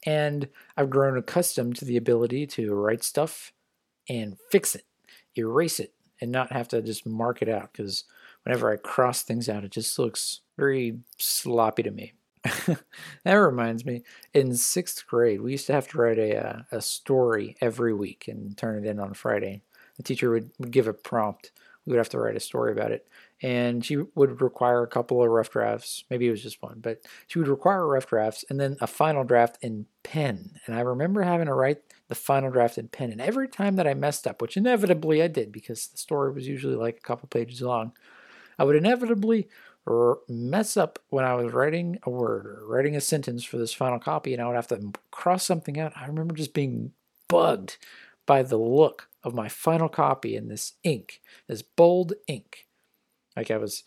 And 0.05 0.49
I've 0.77 0.89
grown 0.89 1.17
accustomed 1.17 1.77
to 1.77 1.85
the 1.85 1.97
ability 1.97 2.45
to 2.47 2.73
write 2.73 3.03
stuff 3.03 3.53
and 4.07 4.37
fix 4.51 4.75
it, 4.75 4.85
erase 5.35 5.79
it, 5.79 5.93
and 6.21 6.31
not 6.31 6.51
have 6.51 6.67
to 6.69 6.81
just 6.81 7.05
mark 7.05 7.41
it 7.41 7.49
out 7.49 7.71
because 7.71 8.03
whenever 8.43 8.71
I 8.71 8.77
cross 8.77 9.23
things 9.23 9.49
out, 9.49 9.63
it 9.63 9.71
just 9.71 9.97
looks 9.97 10.41
very 10.57 10.99
sloppy 11.17 11.83
to 11.83 11.91
me. 11.91 12.13
that 13.23 13.33
reminds 13.33 13.85
me, 13.85 14.03
in 14.33 14.55
sixth 14.55 15.05
grade, 15.07 15.41
we 15.41 15.53
used 15.53 15.67
to 15.67 15.73
have 15.73 15.87
to 15.89 15.97
write 15.97 16.19
a, 16.19 16.37
uh, 16.37 16.61
a 16.71 16.81
story 16.81 17.57
every 17.59 17.93
week 17.93 18.27
and 18.27 18.55
turn 18.55 18.83
it 18.83 18.87
in 18.87 18.99
on 18.99 19.13
Friday. 19.13 19.63
The 19.97 20.03
teacher 20.03 20.29
would, 20.29 20.51
would 20.59 20.71
give 20.71 20.87
a 20.87 20.93
prompt. 20.93 21.51
We 21.85 21.91
would 21.91 21.97
have 21.97 22.09
to 22.09 22.19
write 22.19 22.35
a 22.35 22.41
story 22.41 22.71
about 22.71 22.91
it. 22.91 23.07
And 23.41 23.85
she 23.85 23.97
would 24.15 24.41
require 24.41 24.83
a 24.83 24.87
couple 24.87 25.21
of 25.21 25.29
rough 25.29 25.49
drafts. 25.49 26.03
Maybe 26.09 26.27
it 26.27 26.31
was 26.31 26.41
just 26.41 26.63
one, 26.63 26.79
but 26.79 27.01
she 27.27 27.37
would 27.37 27.47
require 27.47 27.85
rough 27.85 28.07
drafts 28.07 28.45
and 28.49 28.59
then 28.59 28.77
a 28.79 28.87
final 28.87 29.23
draft 29.23 29.57
in 29.61 29.87
pen. 30.03 30.59
And 30.65 30.75
I 30.75 30.79
remember 30.79 31.21
having 31.21 31.47
to 31.47 31.53
write 31.53 31.81
the 32.07 32.15
final 32.15 32.49
draft 32.49 32.77
in 32.77 32.87
pen. 32.87 33.11
And 33.11 33.19
every 33.19 33.47
time 33.47 33.75
that 33.75 33.87
I 33.87 33.93
messed 33.93 34.25
up, 34.25 34.41
which 34.41 34.57
inevitably 34.57 35.21
I 35.21 35.27
did 35.27 35.51
because 35.51 35.87
the 35.87 35.97
story 35.97 36.31
was 36.31 36.47
usually 36.47 36.75
like 36.75 36.97
a 36.97 37.01
couple 37.01 37.27
pages 37.27 37.61
long, 37.61 37.91
I 38.57 38.63
would 38.63 38.77
inevitably 38.77 39.49
mess 40.27 40.77
up 40.77 40.99
when 41.09 41.25
I 41.25 41.35
was 41.35 41.53
writing 41.53 41.99
a 42.03 42.09
word 42.09 42.45
or 42.45 42.65
writing 42.65 42.95
a 42.95 43.01
sentence 43.01 43.43
for 43.43 43.57
this 43.57 43.73
final 43.73 43.99
copy 43.99 44.33
and 44.33 44.41
I 44.41 44.47
would 44.47 44.55
have 44.55 44.67
to 44.69 44.93
cross 45.11 45.45
something 45.45 45.79
out. 45.79 45.93
I 45.95 46.07
remember 46.07 46.33
just 46.33 46.53
being 46.53 46.93
bugged 47.27 47.77
by 48.25 48.41
the 48.41 48.57
look 48.57 49.09
of 49.23 49.35
my 49.35 49.47
final 49.47 49.89
copy 49.89 50.35
in 50.35 50.47
this 50.47 50.73
ink, 50.83 51.21
this 51.47 51.61
bold 51.61 52.13
ink. 52.27 52.65
Like 53.35 53.51
I 53.51 53.57
was 53.57 53.83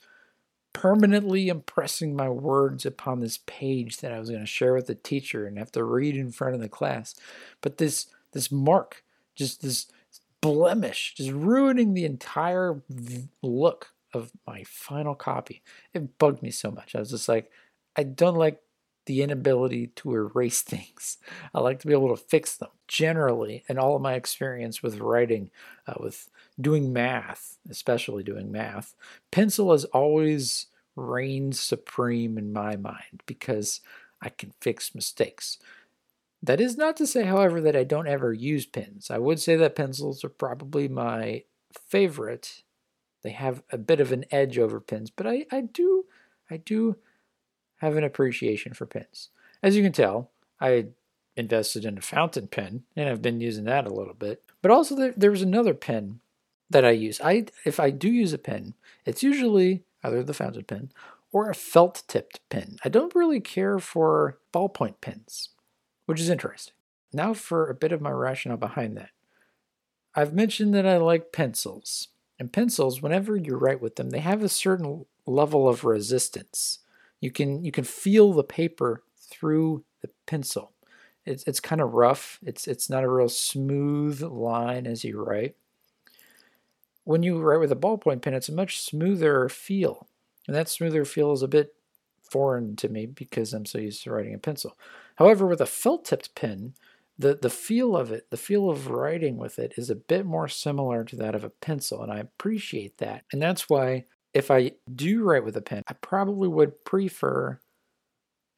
permanently 0.73 1.49
impressing 1.49 2.15
my 2.15 2.29
words 2.29 2.87
upon 2.87 3.21
this 3.21 3.39
page 3.47 3.99
that 3.99 4.13
I 4.13 4.19
was 4.19 4.29
going 4.29 4.43
to 4.43 4.47
share 4.47 4.75
with 4.75 4.87
the 4.87 4.95
teacher 4.95 5.47
and 5.47 5.59
have 5.59 5.73
to 5.73 5.85
read 5.85 6.17
in 6.17 6.31
front 6.31 6.55
of 6.55 6.61
the 6.61 6.69
class. 6.69 7.15
But 7.61 7.79
this 7.79 8.07
this 8.33 8.53
mark, 8.53 9.03
just 9.35 9.63
this 9.63 9.87
blemish, 10.41 11.15
just 11.17 11.31
ruining 11.31 11.95
the 11.95 12.05
entire 12.05 12.83
look 13.43 13.89
of 14.13 14.33
my 14.47 14.63
final 14.65 15.15
copy. 15.15 15.63
It 15.95 16.19
bugged 16.19 16.43
me 16.43 16.51
so 16.51 16.71
much. 16.71 16.95
I 16.95 17.01
was 17.01 17.11
just 17.11 17.29
like, 17.29 17.51
I 17.97 18.03
don't 18.05 18.37
like 18.37 18.61
the 19.07 19.23
inability 19.23 19.89
to 19.97 20.15
erase 20.15 20.63
things. 20.63 21.19
I 21.55 21.61
like 21.61 21.81
to 21.81 21.87
be 21.87 21.93
able 21.93 22.15
to 22.15 22.23
fix 22.23 22.57
them. 22.57 22.71
Generally, 22.87 23.65
in 23.69 23.79
all 23.79 23.97
of 23.97 24.03
my 24.03 24.15
experience 24.15 24.83
with 24.83 25.01
writing, 25.01 25.51
uh, 25.87 25.95
with 26.01 26.29
doing 26.61 26.93
math, 26.93 27.59
especially 27.71 28.23
doing 28.23 28.51
math, 28.51 28.95
pencil 29.31 29.73
has 29.73 29.85
always 29.87 30.67
reigned 30.97 31.57
supreme 31.57 32.37
in 32.37 32.53
my 32.53 32.77
mind 32.77 33.23
because 33.27 33.81
I 34.21 34.31
can 34.31 34.53
fix 34.61 34.95
mistakes. 34.95 35.59
That 36.43 36.61
is 36.61 36.77
not 36.77 36.97
to 36.97 37.07
say, 37.07 37.25
however, 37.25 37.61
that 37.61 37.77
I 37.77 37.85
don't 37.85 38.09
ever 38.09 38.33
use 38.33 38.67
pens. 38.67 39.11
I 39.11 39.19
would 39.19 39.41
say 39.41 39.57
that 39.57 39.77
pencils 39.77 40.25
are 40.25 40.29
probably 40.29 40.89
my 40.89 41.45
favorite 41.89 42.63
they 43.23 43.31
have 43.31 43.63
a 43.71 43.79
bit 43.79 44.01
of 44.01 44.13
an 44.13 44.25
edge 44.31 44.59
over 44.59 44.81
pins, 44.81 45.11
but 45.11 45.27
I, 45.27 45.47
I 45.51 45.63
do 45.63 46.07
I 46.51 46.57
do 46.57 46.97
have 47.77 47.97
an 47.97 48.05
appreciation 48.05 48.75
for 48.75 48.87
pins. 48.87 49.31
As 49.63 49.77
you 49.77 49.83
can 49.83 49.93
tell, 49.93 50.31
I 50.61 50.87
invested 51.37 51.85
in 51.85 51.99
a 51.99 52.03
fountain 52.03 52.49
pen 52.49 52.85
and 52.97 53.09
I've 53.09 53.23
been 53.23 53.41
using 53.41 53.65
that 53.65 53.87
a 53.87 53.93
little 53.93 54.15
bit. 54.15 54.43
But 54.63 54.71
also 54.71 54.97
there, 54.97 55.13
there 55.17 55.31
was 55.31 55.43
another 55.43 55.75
pen 55.75 56.21
that 56.71 56.85
I 56.85 56.91
use. 56.91 57.21
I 57.23 57.47
if 57.65 57.81
I 57.81 57.91
do 57.91 58.11
use 58.11 58.33
a 58.33 58.39
pen, 58.39 58.75
it's 59.05 59.23
usually 59.23 59.85
either 60.03 60.23
the 60.23 60.35
fountain 60.35 60.65
pen 60.65 60.93
or 61.33 61.51
a 61.51 61.55
felt 61.55 62.03
tipped 62.09 62.41
pen. 62.49 62.79
I 62.85 62.89
don't 62.89 63.15
really 63.15 63.41
care 63.41 63.79
for 63.79 64.39
ballpoint 64.53 65.01
pens, 65.01 65.51
which 66.07 66.21
is 66.21 66.31
interesting. 66.31 66.75
Now 67.13 67.35
for 67.35 67.69
a 67.69 67.75
bit 67.75 67.93
of 67.93 68.01
my 68.01 68.11
rationale 68.11 68.59
behind 68.59 68.97
that. 68.97 69.11
I've 70.15 70.35
mentioned 70.35 70.75
that 70.75 70.87
I 70.87 70.97
like 70.97 71.33
pencils. 71.33 72.09
And 72.41 72.53
pencils, 72.53 73.03
whenever 73.03 73.37
you 73.37 73.57
write 73.57 73.81
with 73.81 73.97
them, 73.97 74.11
they 74.11 74.21
have 74.21 74.43
a 74.43 74.49
certain 74.49 75.07
level 75.27 75.69
of 75.69 75.85
resistance. 75.85 76.81
You 77.21 77.31
can 77.31 77.65
you 77.65 77.73
can 77.73 77.85
feel 77.85 78.33
the 78.33 78.45
paper 78.45 79.03
through 79.17 79.85
the 80.01 80.11
pencil. 80.27 80.73
It's 81.25 81.45
it's 81.45 81.61
kind 81.61 81.81
of 81.81 81.95
rough. 81.95 82.39
It's 82.43 82.69
it's 82.69 82.89
not 82.89 83.05
a 83.05 83.09
real 83.09 83.29
smooth 83.29 84.23
line 84.23 84.87
as 84.87 85.05
you 85.05 85.23
write. 85.23 85.57
When 87.09 87.23
you 87.23 87.41
write 87.41 87.61
with 87.61 87.73
a 87.73 87.75
ballpoint 87.75 88.21
pen, 88.21 88.35
it's 88.35 88.51
a 88.51 88.55
much 88.55 88.83
smoother 88.83 89.49
feel. 89.49 90.09
And 90.47 90.55
that 90.55 90.69
smoother 90.69 91.07
feel 91.07 91.33
is 91.33 91.41
a 91.41 91.49
bit 91.49 91.75
foreign 92.21 92.77
to 92.77 92.91
me 92.91 93.07
because 93.07 93.55
I'm 93.55 93.65
so 93.65 93.79
used 93.79 94.03
to 94.03 94.13
writing 94.13 94.35
a 94.35 94.39
pencil. 94.39 94.77
However, 95.17 95.47
with 95.47 95.63
a 95.63 95.67
felt 95.67 96.05
tipped 96.05 96.35
pen, 96.35 96.75
the 97.19 97.35
the 97.41 97.49
feel 97.49 97.97
of 97.97 98.13
it, 98.13 98.29
the 98.29 98.37
feel 98.37 98.69
of 98.69 98.89
writing 98.89 99.39
with 99.39 99.59
it 99.59 99.73
is 99.79 99.89
a 99.89 99.95
bit 99.95 100.27
more 100.27 100.49
similar 100.49 101.03
to 101.05 101.17
that 101.17 101.35
of 101.35 101.45
a 101.45 101.49
pencil, 101.49 102.03
and 102.03 102.13
I 102.13 102.19
appreciate 102.19 102.99
that. 102.99 103.25
And 103.33 103.41
that's 103.41 103.71
why 103.71 104.05
if 104.35 104.51
I 104.51 104.73
do 104.95 105.23
write 105.23 105.45
with 105.45 105.57
a 105.57 105.63
pen, 105.63 105.85
I 105.89 105.95
probably 105.95 106.49
would 106.49 106.85
prefer 106.85 107.59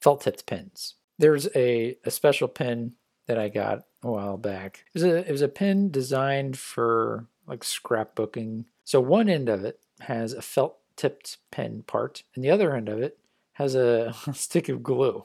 felt 0.00 0.22
tipped 0.22 0.46
pens. 0.46 0.96
There's 1.20 1.46
a, 1.54 1.98
a 2.04 2.10
special 2.10 2.48
pen 2.48 2.94
that 3.28 3.38
I 3.38 3.48
got 3.48 3.84
a 4.02 4.10
while 4.10 4.36
back. 4.36 4.84
It 4.88 4.94
was 4.94 5.04
a 5.04 5.28
it 5.28 5.30
was 5.30 5.42
a 5.42 5.48
pen 5.48 5.90
designed 5.92 6.58
for 6.58 7.28
like 7.50 7.60
scrapbooking. 7.60 8.64
So 8.84 9.00
one 9.00 9.28
end 9.28 9.48
of 9.48 9.64
it 9.64 9.80
has 10.00 10.32
a 10.32 10.40
felt 10.40 10.78
tipped 10.96 11.38
pen 11.50 11.82
part, 11.86 12.22
and 12.34 12.44
the 12.44 12.50
other 12.50 12.74
end 12.74 12.88
of 12.88 13.02
it 13.02 13.18
has 13.54 13.74
a 13.74 14.14
stick 14.32 14.68
of 14.70 14.82
glue. 14.82 15.24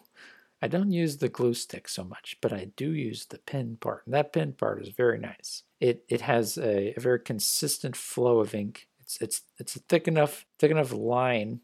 I 0.61 0.67
don't 0.67 0.91
use 0.91 1.17
the 1.17 1.29
glue 1.29 1.53
stick 1.53 1.87
so 1.87 2.03
much, 2.03 2.37
but 2.41 2.51
I 2.51 2.71
do 2.75 2.91
use 2.91 3.25
the 3.25 3.37
pen 3.37 3.77
part. 3.79 4.01
And 4.05 4.15
that 4.15 4.33
pen 4.33 4.53
part 4.53 4.81
is 4.81 4.89
very 4.89 5.19
nice. 5.19 5.63
It 5.79 6.03
it 6.09 6.21
has 6.21 6.57
a, 6.57 6.97
a 6.97 6.99
very 6.99 7.19
consistent 7.19 7.95
flow 7.95 8.39
of 8.39 8.55
ink. 8.55 8.87
It's 8.99 9.21
it's 9.21 9.41
it's 9.59 9.75
a 9.75 9.79
thick 9.79 10.07
enough 10.07 10.45
thick 10.57 10.71
enough 10.71 10.91
line 10.91 11.61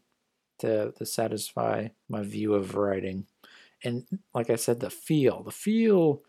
to 0.60 0.92
to 0.92 1.04
satisfy 1.04 1.88
my 2.08 2.22
view 2.22 2.54
of 2.54 2.76
writing. 2.76 3.26
And 3.82 4.06
like 4.32 4.48
I 4.48 4.56
said, 4.56 4.78
the 4.78 4.90
feel, 4.90 5.42
the 5.42 5.50
feel 5.50 6.22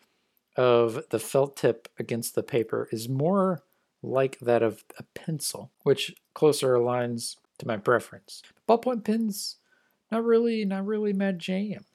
of 0.55 1.03
the 1.11 1.19
felt 1.19 1.55
tip 1.55 1.87
against 1.99 2.33
the 2.33 2.41
paper 2.43 2.89
is 2.91 3.07
more 3.07 3.61
like 4.03 4.37
that 4.39 4.61
of 4.61 4.83
a 4.99 5.03
pencil, 5.15 5.71
which 5.83 6.13
closer 6.33 6.73
aligns 6.73 7.37
to 7.59 7.67
my 7.67 7.77
preference. 7.77 8.43
Ballpoint 8.67 9.03
pens, 9.03 9.57
not 10.11 10.23
really, 10.23 10.65
not 10.65 10.85
really 10.85 11.13
my 11.13 11.31
jam. 11.31 11.85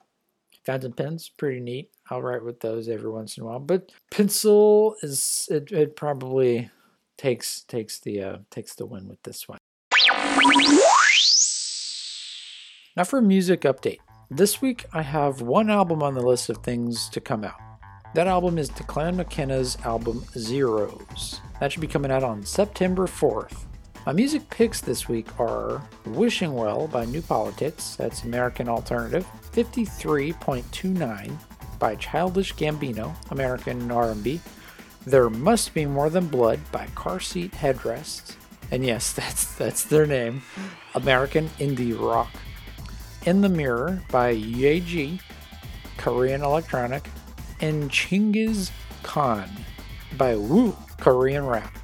Fountain 0.65 0.93
pens, 0.93 1.29
pretty 1.29 1.61
neat. 1.61 1.91
I'll 2.11 2.23
write 2.23 2.45
with 2.45 2.61
those 2.61 2.89
every 2.89 3.11
once 3.11 3.37
in 3.37 3.43
a 3.43 3.47
while. 3.47 3.61
But 3.61 3.93
pencil 4.11 4.97
is 5.03 5.49
it, 5.51 5.71
it 5.71 5.97
probably 5.97 6.71
takes 7.17 7.63
takes 7.63 7.99
the 8.01 8.23
uh, 8.23 8.37
takes 8.51 8.75
the 8.75 8.87
win 8.87 9.09
with 9.09 9.23
this 9.23 9.49
one. 9.49 9.59
Now, 12.97 13.05
for 13.05 13.21
a 13.21 13.23
music 13.23 13.61
update. 13.61 13.99
This 14.31 14.61
week, 14.61 14.85
I 14.93 15.03
have 15.03 15.41
one 15.41 15.71
album 15.71 16.03
on 16.03 16.15
the 16.15 16.21
list 16.21 16.51
of 16.51 16.59
things 16.59 17.09
to 17.11 17.21
come 17.21 17.45
out. 17.45 17.68
That 18.15 18.27
album 18.27 18.57
is 18.57 18.71
Declan 18.71 19.17
McKenna's 19.17 19.77
album 19.85 20.25
Zeros. 20.37 21.41
That 21.61 21.71
should 21.71 21.83
be 21.83 21.87
coming 21.87 22.11
out 22.11 22.25
on 22.25 22.43
September 22.43 23.07
4th. 23.07 23.67
My 24.07 24.13
music 24.13 24.49
picks 24.49 24.81
this 24.81 25.09
week 25.09 25.39
are 25.39 25.83
Wishing 26.07 26.55
Well 26.55 26.89
by 26.89 27.05
New 27.05 27.21
Politics, 27.21 27.97
that's 27.97 28.25
American 28.25 28.67
Alternative, 28.67 29.27
53.29 29.53 31.33
by 31.79 31.95
Childish 31.97 32.55
Gambino, 32.55 33.15
American 33.31 33.91
R&B, 33.91 34.41
There 35.05 35.29
Must 35.29 35.75
Be 35.75 35.85
More 35.85 36.09
Than 36.09 36.29
Blood 36.29 36.61
by 36.73 36.87
Car 36.95 37.21
Seat 37.21 37.53
Headrest, 37.53 38.37
and 38.71 38.85
yes, 38.87 39.13
that's 39.19 39.55
that's 39.57 39.85
their 39.85 40.07
name, 40.07 40.41
American 40.95 41.49
Indie 41.59 41.99
Rock. 41.99 42.31
In 43.27 43.43
the 43.43 43.51
Mirror 43.51 44.03
by 44.11 44.35
Yeji, 44.35 45.21
Korean 45.99 46.43
Electronic, 46.43 47.07
and 47.61 47.91
Chingiz 47.91 48.71
Khan 49.03 49.49
by 50.17 50.37
Woo, 50.37 50.77
Korean 51.01 51.47
Rap. 51.47 51.77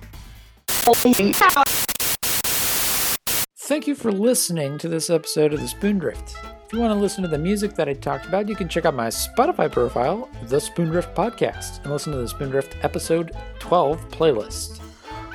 Thank 3.57 3.87
you 3.87 3.95
for 3.95 4.13
listening 4.13 4.77
to 4.79 4.89
this 4.89 5.09
episode 5.09 5.55
of 5.55 5.61
The 5.61 5.67
Spoondrift. 5.67 6.35
If 6.67 6.73
you 6.73 6.81
want 6.81 6.93
to 6.93 6.99
listen 6.99 7.23
to 7.23 7.29
the 7.29 7.39
music 7.39 7.75
that 7.75 7.89
I 7.89 7.95
talked 7.95 8.27
about, 8.27 8.49
you 8.49 8.55
can 8.55 8.69
check 8.69 8.85
out 8.85 8.95
my 8.95 9.09
Spotify 9.09 9.71
profile, 9.71 10.29
The 10.45 10.57
Spoondrift 10.57 11.15
Podcast, 11.15 11.83
and 11.83 11.93
listen 11.93 12.13
to 12.13 12.19
the 12.19 12.27
Spoondrift 12.27 12.83
Episode 12.83 13.33
12 13.61 14.09
playlist. 14.11 14.81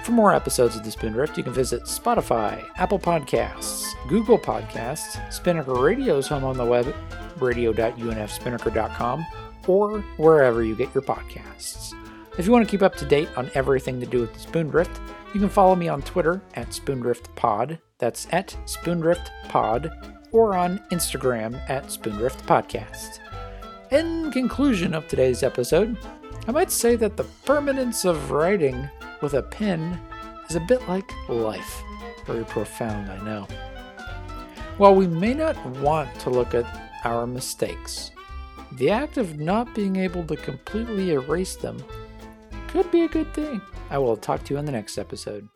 For 0.04 0.12
more 0.12 0.34
episodes 0.34 0.76
of 0.76 0.84
The 0.84 0.90
Spoondrift, 0.90 1.38
you 1.38 1.44
can 1.44 1.54
visit 1.54 1.84
Spotify, 1.84 2.66
Apple 2.78 3.00
Podcasts, 3.00 3.86
Google 4.08 4.40
Podcasts, 4.40 5.32
Spinnaker 5.32 5.74
Radio's 5.76 6.28
home 6.28 6.44
on 6.44 6.58
the 6.58 6.66
web, 6.66 6.94
radio.unfspinnaker.com, 7.38 9.26
or 9.70 10.00
wherever 10.18 10.64
you 10.64 10.76
get 10.76 10.94
your 10.96 11.04
podcasts. 11.04 11.94
If 12.40 12.48
you 12.48 12.52
want 12.52 12.66
to 12.66 12.72
keep 12.72 12.82
up 12.82 12.96
to 12.96 13.06
date 13.06 13.30
on 13.38 13.52
everything 13.54 14.00
to 14.00 14.06
do 14.08 14.22
with 14.22 14.34
Spoondrift, 14.34 15.00
you 15.34 15.40
can 15.40 15.48
follow 15.48 15.76
me 15.76 15.88
on 15.88 16.02
Twitter 16.02 16.42
at 16.56 16.70
SpoondriftPod, 16.70 17.80
that's 18.00 18.28
at 18.32 18.58
SpoondriftPod, 18.66 20.18
or 20.32 20.56
on 20.56 20.80
Instagram 20.92 21.62
at 21.70 21.86
Spoondrift 21.86 22.42
Podcast. 22.48 23.20
In 23.92 24.32
conclusion 24.32 24.96
of 24.96 25.08
today's 25.08 25.44
episode, 25.44 25.98
I 26.48 26.52
might 26.52 26.72
say 26.72 26.96
that 26.96 27.16
the 27.16 27.26
permanence 27.46 28.06
of 28.06 28.32
writing 28.32 28.90
with 29.22 29.36
a 29.36 29.44
pen 29.44 30.00
is 30.50 30.56
a 30.56 30.62
bit 30.62 30.88
like 30.88 31.12
life. 31.28 31.84
Very 32.26 32.46
profound, 32.46 33.12
I 33.12 33.24
know. 33.24 33.48
While 34.78 34.96
we 34.96 35.06
may 35.06 35.36
not 35.36 35.64
want 35.78 36.20
to 36.22 36.32
look 36.32 36.56
at 36.56 36.66
our 37.04 37.28
mistakes, 37.28 38.12
the 38.74 38.90
act 38.90 39.18
of 39.18 39.40
not 39.40 39.74
being 39.76 39.96
able 39.96 40.24
to 40.26 40.36
completely 40.36 41.12
erase 41.12 41.56
them 41.56 41.84
could 42.68 42.90
be 42.92 43.04
a 43.04 43.08
good 43.08 43.34
thing. 43.34 43.62
I 43.90 43.98
will 43.98 44.18
talk 44.18 44.44
to 44.46 44.54
you 44.54 44.60
in 44.60 44.66
the 44.66 44.72
next 44.72 44.98
episode. 44.98 45.48